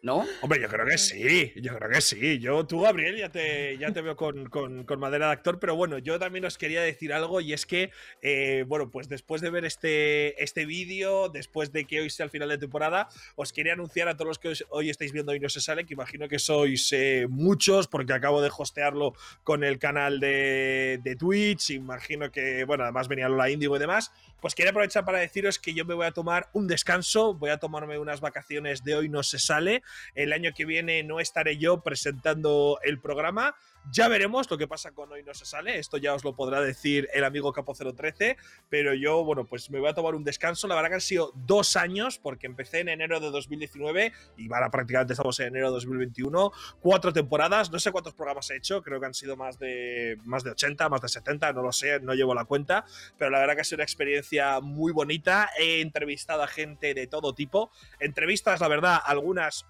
[0.00, 0.24] ¿No?
[0.42, 2.38] Hombre, yo creo que sí, yo creo que sí.
[2.38, 5.74] Yo, tú, Gabriel, ya te, ya te veo con, con- con madera de actor, pero
[5.74, 7.90] bueno, yo también os quería decir algo y es que,
[8.22, 12.30] eh, bueno, pues después de ver este, este vídeo, después de que hoy sea el
[12.30, 15.48] final de temporada, os quería anunciar a todos los que hoy estáis viendo y no
[15.48, 20.20] se sale, que imagino que sois eh, muchos, porque acabo de hostearlo con el canal
[20.20, 25.04] de, de Twitch, imagino que, bueno, además venía Lola Indigo y demás, pues quería aprovechar
[25.04, 28.84] para deciros que yo me voy a tomar un descanso, voy a tomarme unas vacaciones
[28.84, 29.82] de hoy no se sale,
[30.14, 33.56] el año que viene no estaré yo presentando el programa.
[33.90, 35.78] Ya veremos lo que pasa con Hoy No Se Sale.
[35.78, 38.36] Esto ya os lo podrá decir el amigo Capo 013.
[38.68, 40.68] Pero yo, bueno, pues me voy a tomar un descanso.
[40.68, 44.70] La verdad que han sido dos años, porque empecé en enero de 2019 y ahora
[44.70, 46.52] prácticamente estamos en enero de 2021.
[46.80, 47.70] Cuatro temporadas.
[47.70, 48.82] No sé cuántos programas he hecho.
[48.82, 51.52] Creo que han sido más de, más de 80, más de 70.
[51.54, 52.84] No lo sé, no llevo la cuenta.
[53.16, 55.48] Pero la verdad que ha sido una experiencia muy bonita.
[55.58, 57.70] He entrevistado a gente de todo tipo.
[58.00, 59.64] Entrevistas, la verdad, algunas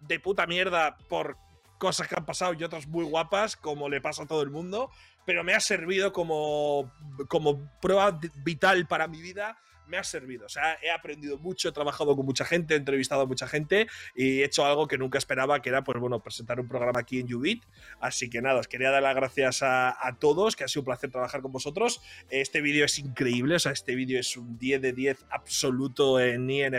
[0.00, 1.38] de puta mierda por
[1.82, 4.92] cosas que han pasado y otras muy guapas, como le pasa a todo el mundo,
[5.26, 6.92] pero me ha servido como,
[7.28, 9.58] como prueba vital para mi vida.
[9.92, 13.20] Me ha servido, o sea, he aprendido mucho, he trabajado con mucha gente, he entrevistado
[13.20, 16.58] a mucha gente y he hecho algo que nunca esperaba, que era, pues bueno, presentar
[16.60, 17.62] un programa aquí en Ubit.
[18.00, 20.86] Así que nada, os quería dar las gracias a, a todos, que ha sido un
[20.86, 22.00] placer trabajar con vosotros.
[22.30, 26.48] Este vídeo es increíble, o sea, este vídeo es un 10 de 10 absoluto en
[26.48, 26.72] ING,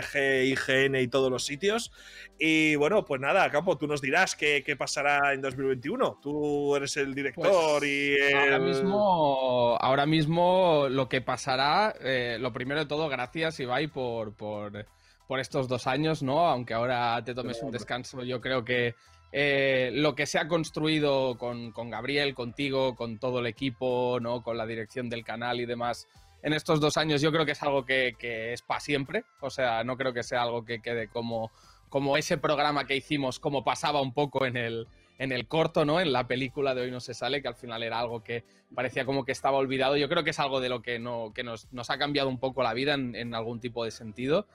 [0.44, 1.92] IGN y todos los sitios.
[2.36, 6.18] Y bueno, pues nada, Campo, tú nos dirás qué, qué pasará en 2021.
[6.20, 8.34] Tú eres el director Pues, y el...
[8.34, 14.34] Ahora mismo, ahora mismo lo que pasará, eh, lo primero de todo, gracias Ibai por,
[14.34, 14.86] por,
[15.26, 16.46] por estos dos años, ¿no?
[16.46, 18.94] Aunque ahora te tomes un descanso, yo creo que
[19.32, 24.42] eh, lo que se ha construido con, con Gabriel, contigo, con todo el equipo, ¿no?
[24.42, 26.06] Con la dirección del canal y demás.
[26.42, 29.50] En estos dos años yo creo que es algo que, que es para siempre, o
[29.50, 31.50] sea, no creo que sea algo que quede como,
[31.88, 34.86] como ese programa que hicimos, como pasaba un poco en el,
[35.18, 36.00] en el corto, ¿no?
[36.00, 38.44] En la película de Hoy no se sale, que al final era algo que
[38.74, 39.96] parecía como que estaba olvidado.
[39.96, 42.38] Yo creo que es algo de lo que, no, que nos, nos ha cambiado un
[42.38, 44.46] poco la vida en, algún tipo de sentido.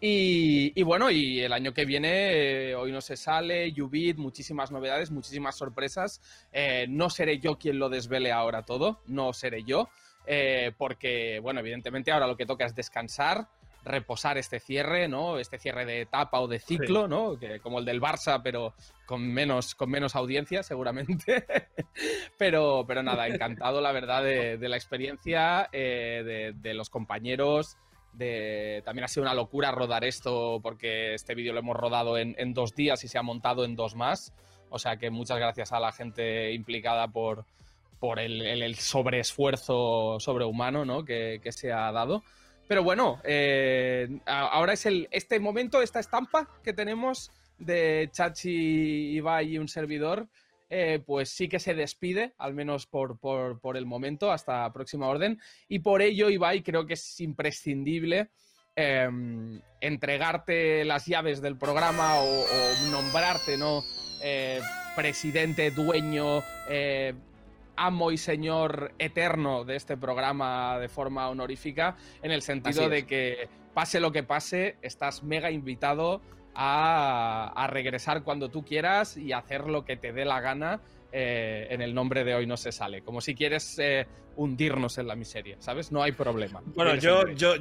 [0.00, 5.10] Y, bueno, y el año que viene, eh, hoy no se sale, Ubit, muchísimas novedades,
[5.10, 6.20] muchísimas sorpresas.
[6.52, 9.88] Eh, no seré yo quien lo desvele ahora todo, no seré yo,
[10.26, 13.48] eh, porque, bueno, evidentemente ahora lo que toca es descansar,
[13.84, 15.38] reposar este cierre, ¿no?
[15.38, 17.08] Este cierre de etapa o de ciclo, Sí.
[17.10, 17.38] ¿no?
[17.38, 18.74] Que, como el del Barça, pero
[19.06, 21.44] con menos, con menos audiencia, seguramente.
[22.38, 27.76] pero, pero nada, encantado, la verdad, de, de la experiencia, eh, de, de los compañeros.
[28.12, 32.36] De, también ha sido una locura rodar esto porque este vídeo lo hemos rodado en,
[32.38, 34.32] en dos días y se ha montado en dos más.
[34.70, 37.44] O sea que muchas gracias a la gente implicada por,
[37.98, 41.04] por el, el, el sobreesfuerzo sobrehumano ¿no?
[41.04, 42.22] que, que se ha dado.
[42.66, 49.52] Pero bueno, eh, ahora es el, este momento, esta estampa que tenemos de Chachi, Ibai
[49.52, 50.28] y un servidor,
[50.70, 55.08] eh, pues sí que se despide, al menos por, por, por el momento, hasta próxima
[55.08, 55.40] orden.
[55.68, 58.30] Y por ello, Ibai, creo que es imprescindible
[58.74, 63.84] em, entregarte las llaves del programa o, o nombrarte, ¿no?
[64.22, 64.60] Eh,
[64.96, 66.42] presidente, dueño,
[67.76, 73.48] amo y señor eterno de este programa de forma honorífica, en el sentido de que
[73.74, 76.20] pase lo que pase, estás mega invitado
[76.54, 80.80] a, a regresar cuando tú quieras y hacer lo que te dé la gana
[81.16, 83.02] eh, en el nombre de hoy no se sale.
[83.02, 84.04] Como si quieres eh,
[84.34, 85.92] hundirnos en la miseria, ¿sabes?
[85.92, 86.60] No hay problema.
[86.74, 87.54] Bueno, yo, yo,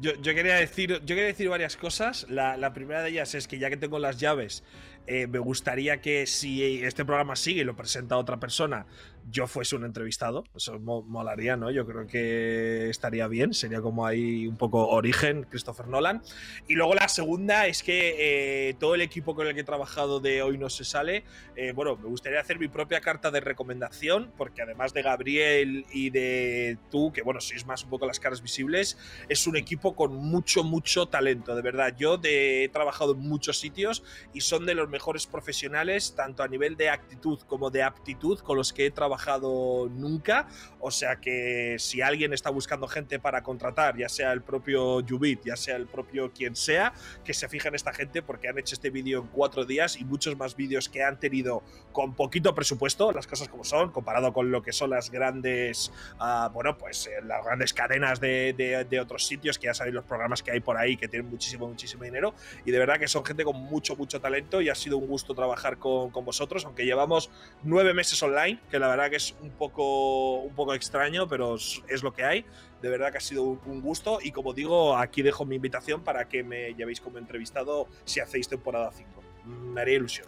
[0.00, 2.26] yo, yo quería decir, yo quería decir varias cosas.
[2.30, 4.62] La, la primera de ellas es que ya que tengo las llaves,
[5.08, 8.86] eh, me gustaría que si este programa sigue y lo presenta otra persona,
[9.30, 10.44] yo fuese un entrevistado.
[10.56, 11.70] Eso mo- molaría, ¿no?
[11.70, 13.54] Yo creo que estaría bien.
[13.54, 16.22] Sería como ahí un poco origen, Christopher Nolan.
[16.66, 18.16] Y luego la segunda es que
[18.68, 21.24] eh, todo el equipo con el que he trabajado de Hoy No Se Sale,
[21.56, 26.10] eh, bueno, me gustaría hacer mi propia carta de recomendación, porque además de Gabriel y
[26.10, 28.98] de tú, que bueno, sois más un poco las caras visibles,
[29.28, 31.94] es un equipo con mucho, mucho talento, de verdad.
[31.96, 34.02] Yo de- he trabajado en muchos sitios
[34.34, 38.56] y son de los mejores profesionales, tanto a nivel de actitud como de aptitud, con
[38.56, 39.11] los que he trabajado
[39.90, 40.48] nunca.
[40.80, 45.44] O sea que si alguien está buscando gente para contratar, ya sea el propio Jubit,
[45.44, 46.92] ya sea el propio quien sea,
[47.24, 50.04] que se fije en esta gente porque han hecho este vídeo en cuatro días y
[50.04, 54.50] muchos más vídeos que han tenido con poquito presupuesto, las cosas como son, comparado con
[54.50, 59.58] lo que son las grandes, ah, bueno, pues eh, las grandes cadenas de, otros sitios,
[59.58, 62.34] que ya sabéis los programas que hay por ahí que tienen muchísimo, muchísimo dinero.
[62.64, 65.34] Y de verdad que son gente con mucho, mucho talento y ha sido un gusto
[65.34, 67.30] trabajar con vosotros, aunque llevamos
[67.62, 72.02] nueve meses online, que la verdad que es un poco, un poco extraño, pero es,
[72.02, 72.44] lo que hay.
[72.80, 76.28] De verdad que ha sido un, gusto y como digo, aquí dejo mi invitación para
[76.28, 79.08] que me llevéis como entrevistado si hacéis temporada 5.
[79.44, 80.26] Me haría ilusión.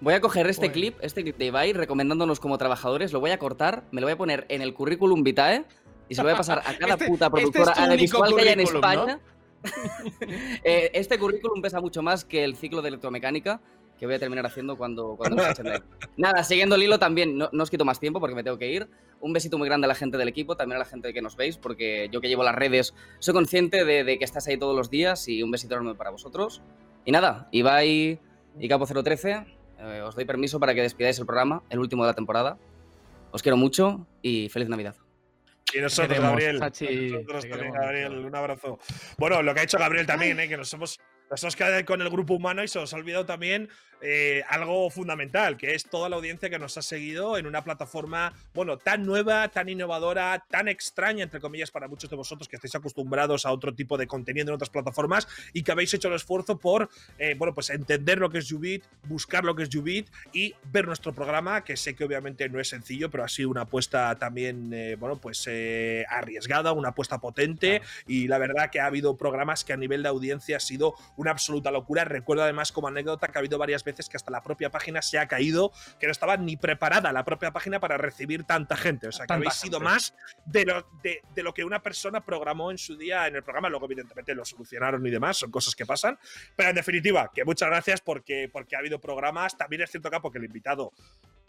[0.00, 0.72] Voy a coger este Bueno.
[0.72, 4.14] clip, este clip de Ibai, recomendándonos como trabajadores, lo voy a cortar, me lo voy
[4.14, 5.64] a poner en el currículum vitae
[6.08, 8.34] y se lo voy a pasar a cada Este- puta este es productora tu audiovisual
[8.34, 9.02] que haya en currículum, ¿no?
[9.02, 9.20] España.
[10.64, 13.60] Eh, este currículum pesa mucho más que el ciclo de electromecánica
[14.02, 15.78] que voy a terminar haciendo cuando, cuando nos echen de ahí.
[16.16, 18.68] Nada, siguiendo el hilo también, no, no os quito más tiempo porque me tengo que
[18.68, 18.88] ir.
[19.20, 21.36] Un besito muy grande a la gente del equipo, también a la gente que nos
[21.36, 24.74] veis, porque yo que llevo las redes soy consciente de, de que estás ahí todos
[24.74, 26.62] los días y un besito enorme para vosotros.
[27.04, 28.18] Y nada, Ibai
[28.58, 29.46] y Capo 013,
[29.78, 32.58] eh, os doy permiso para que despidáis el programa, el último de la temporada.
[33.30, 34.96] Os quiero mucho y feliz Navidad.
[35.72, 36.58] Y nosotros, queremos, Gabriel.
[36.58, 38.78] Sachi, nosotros también, queremos Gabriel, un abrazo.
[39.16, 40.48] Bueno, lo que ha hecho Gabriel también, ¿eh?
[40.48, 40.98] que nos hemos,
[41.30, 43.70] nos hemos quedado con el grupo humano y se os ha olvidado también
[44.02, 48.32] eh, algo fundamental, que es toda la audiencia que nos ha seguido en una plataforma,
[48.52, 52.74] bueno, tan nueva, tan innovadora, tan extraña, entre comillas, para muchos de vosotros que estáis
[52.74, 56.58] acostumbrados a otro tipo de contenido en otras plataformas y que habéis hecho el esfuerzo
[56.58, 60.54] por, eh, bueno, pues entender lo que es Jubit, buscar lo que es Jubit y
[60.72, 64.16] ver nuestro programa, que sé que obviamente no es sencillo, pero ha sido una apuesta
[64.18, 69.16] también, eh, bueno, pues eh, arriesgada, una apuesta potente y la verdad que ha habido
[69.16, 72.04] programas que a nivel de audiencia ha sido una absoluta locura.
[72.04, 75.18] Recuerdo además como anécdota que ha habido varias veces que hasta la propia página se
[75.18, 79.08] ha caído, que no estaba ni preparada la propia página para recibir tanta gente.
[79.08, 79.92] O sea, que habéis sido gente.
[79.92, 80.14] más
[80.46, 83.68] de lo, de, de lo que una persona programó en su día en el programa.
[83.68, 86.18] Luego, evidentemente, lo solucionaron y demás, son cosas que pasan.
[86.56, 89.56] Pero en definitiva, que muchas gracias porque, porque ha habido programas.
[89.56, 90.92] También es cierto, que el invitado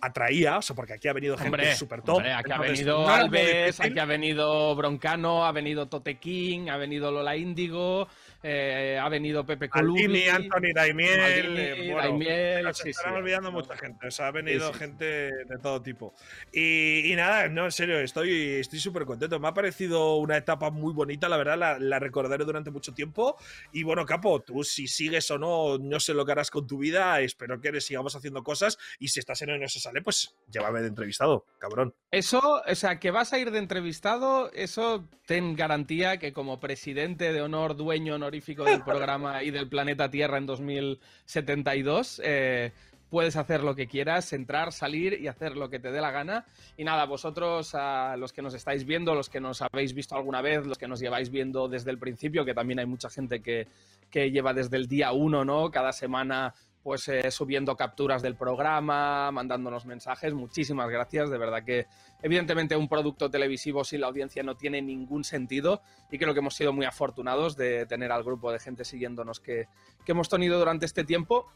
[0.02, 2.18] atraía, o sea, porque aquí ha venido gente Hombre, súper top.
[2.18, 7.10] hombre, aquí ha venido Alves, aquí ha venido Broncano, ha venido Tote King, ha venido
[7.12, 8.10] Lola Índigo,
[8.44, 10.04] eh, ha venido Pepe Colubi.
[10.04, 13.18] Maldini, Anthony Daimiel, Maldini, eh, bueno, Daimiel, nos sí, están sí.
[13.20, 14.08] olvidando mucha gente.
[14.08, 16.14] O sea, ha venido Sí, gente de todo tipo.
[16.52, 19.40] Y, y nada, no, en serio, estoy estoy súper contento.
[19.40, 23.38] Me ha parecido una etapa muy bonita, la verdad, la, la recordaré durante mucho tiempo.
[23.72, 26.78] Y bueno, Capo, tú si sigues o no, no sé lo que harás con tu
[26.78, 27.20] vida.
[27.22, 28.78] Espero que sigamos haciendo cosas.
[29.00, 31.94] Y si estás en el no se sale, pues llévame de entrevistado, cabrón.
[32.12, 37.32] Eso, o sea, que vas a ir de entrevistado, eso ten garantía que como presidente
[37.32, 42.72] de honor, dueño del programa y del planeta Tierra en 2072, eh,
[43.12, 46.46] puedes hacer lo que quieras, entrar, salir y hacer lo que te dé la gana.
[46.76, 47.76] Y nada, vosotros,
[48.18, 51.00] los que nos estáis viendo, los que nos habéis visto alguna vez, los que nos
[51.00, 53.68] lleváis viendo desde el principio, que también hay mucha gente que,
[54.10, 55.70] que lleva desde el día uno, ¿no?
[55.70, 60.34] Cada semana pues eh, subiendo capturas del programa, mandándonos mensajes.
[60.34, 61.88] Muchísimas gracias, de verdad que
[62.22, 65.82] evidentemente un producto televisivo sin la audiencia no tiene ningún sentido
[66.12, 69.68] y creo que hemos sido muy afortunados de tener al grupo de gente siguiéndonos que,
[70.06, 71.48] que hemos tenido durante este tiempo.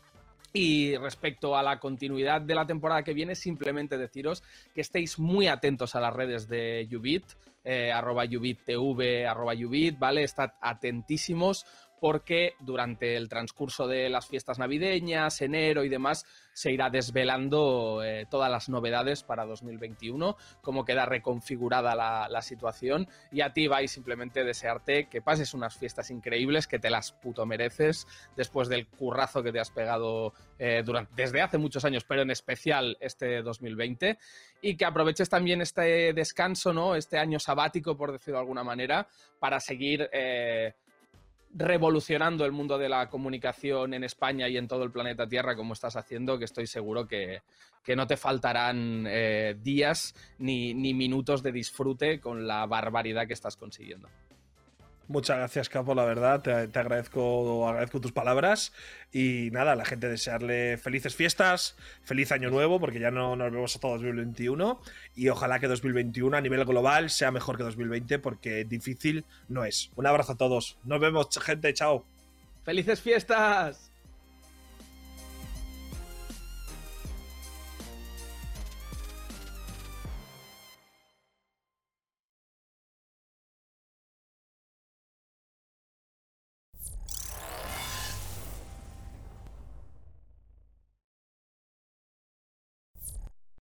[0.53, 5.47] Y respecto a la continuidad de la temporada que viene, simplemente deciros que estéis muy
[5.47, 7.25] atentos a las redes de Ubit,
[7.69, 10.23] eh, arroba UbitTV, arroba Ubit, ¿vale?
[10.23, 11.65] Estad atentísimos
[11.99, 18.25] porque durante el transcurso de las fiestas navideñas, enero y demás, se irá desvelando eh,
[18.29, 23.07] todas las novedades para 2021, cómo queda reconfigurada la, situación.
[23.31, 27.45] Y a ti, vais simplemente desearte que pases unas fiestas increíbles, que te las puto
[27.45, 32.21] mereces después del currazo que te has pegado eh, durante, desde hace muchos años, pero
[32.21, 34.17] en especial este 2020,
[34.61, 36.95] y que aproveches también este descanso, ¿no?
[36.95, 39.07] Este año sabático, por decirlo de alguna manera,
[39.39, 40.73] para seguir eh,
[41.57, 45.73] revolucionando el mundo de la comunicación en España y en todo el planeta Tierra como
[45.73, 47.41] estás haciendo, que estoy seguro que,
[47.83, 53.33] que no te faltarán eh, días ni, ni minutos de disfrute con la barbaridad que
[53.33, 54.07] estás consiguiendo.
[55.09, 56.41] Muchas gracias, Capo, la verdad.
[56.41, 58.73] Te, agradezco tus palabras.
[59.13, 63.51] Y nada, a la gente desearle felices fiestas, feliz año nuevo, porque ya no nos
[63.51, 64.81] vemos hasta 2021.
[65.15, 69.91] Y ojalá que 2021 a nivel global sea mejor que 2020, porque difícil no es.
[69.95, 70.77] Un abrazo a todos.
[70.83, 71.73] Nos vemos, gente.
[71.73, 72.05] Chao.
[72.65, 73.86] ¡Felices fiestas!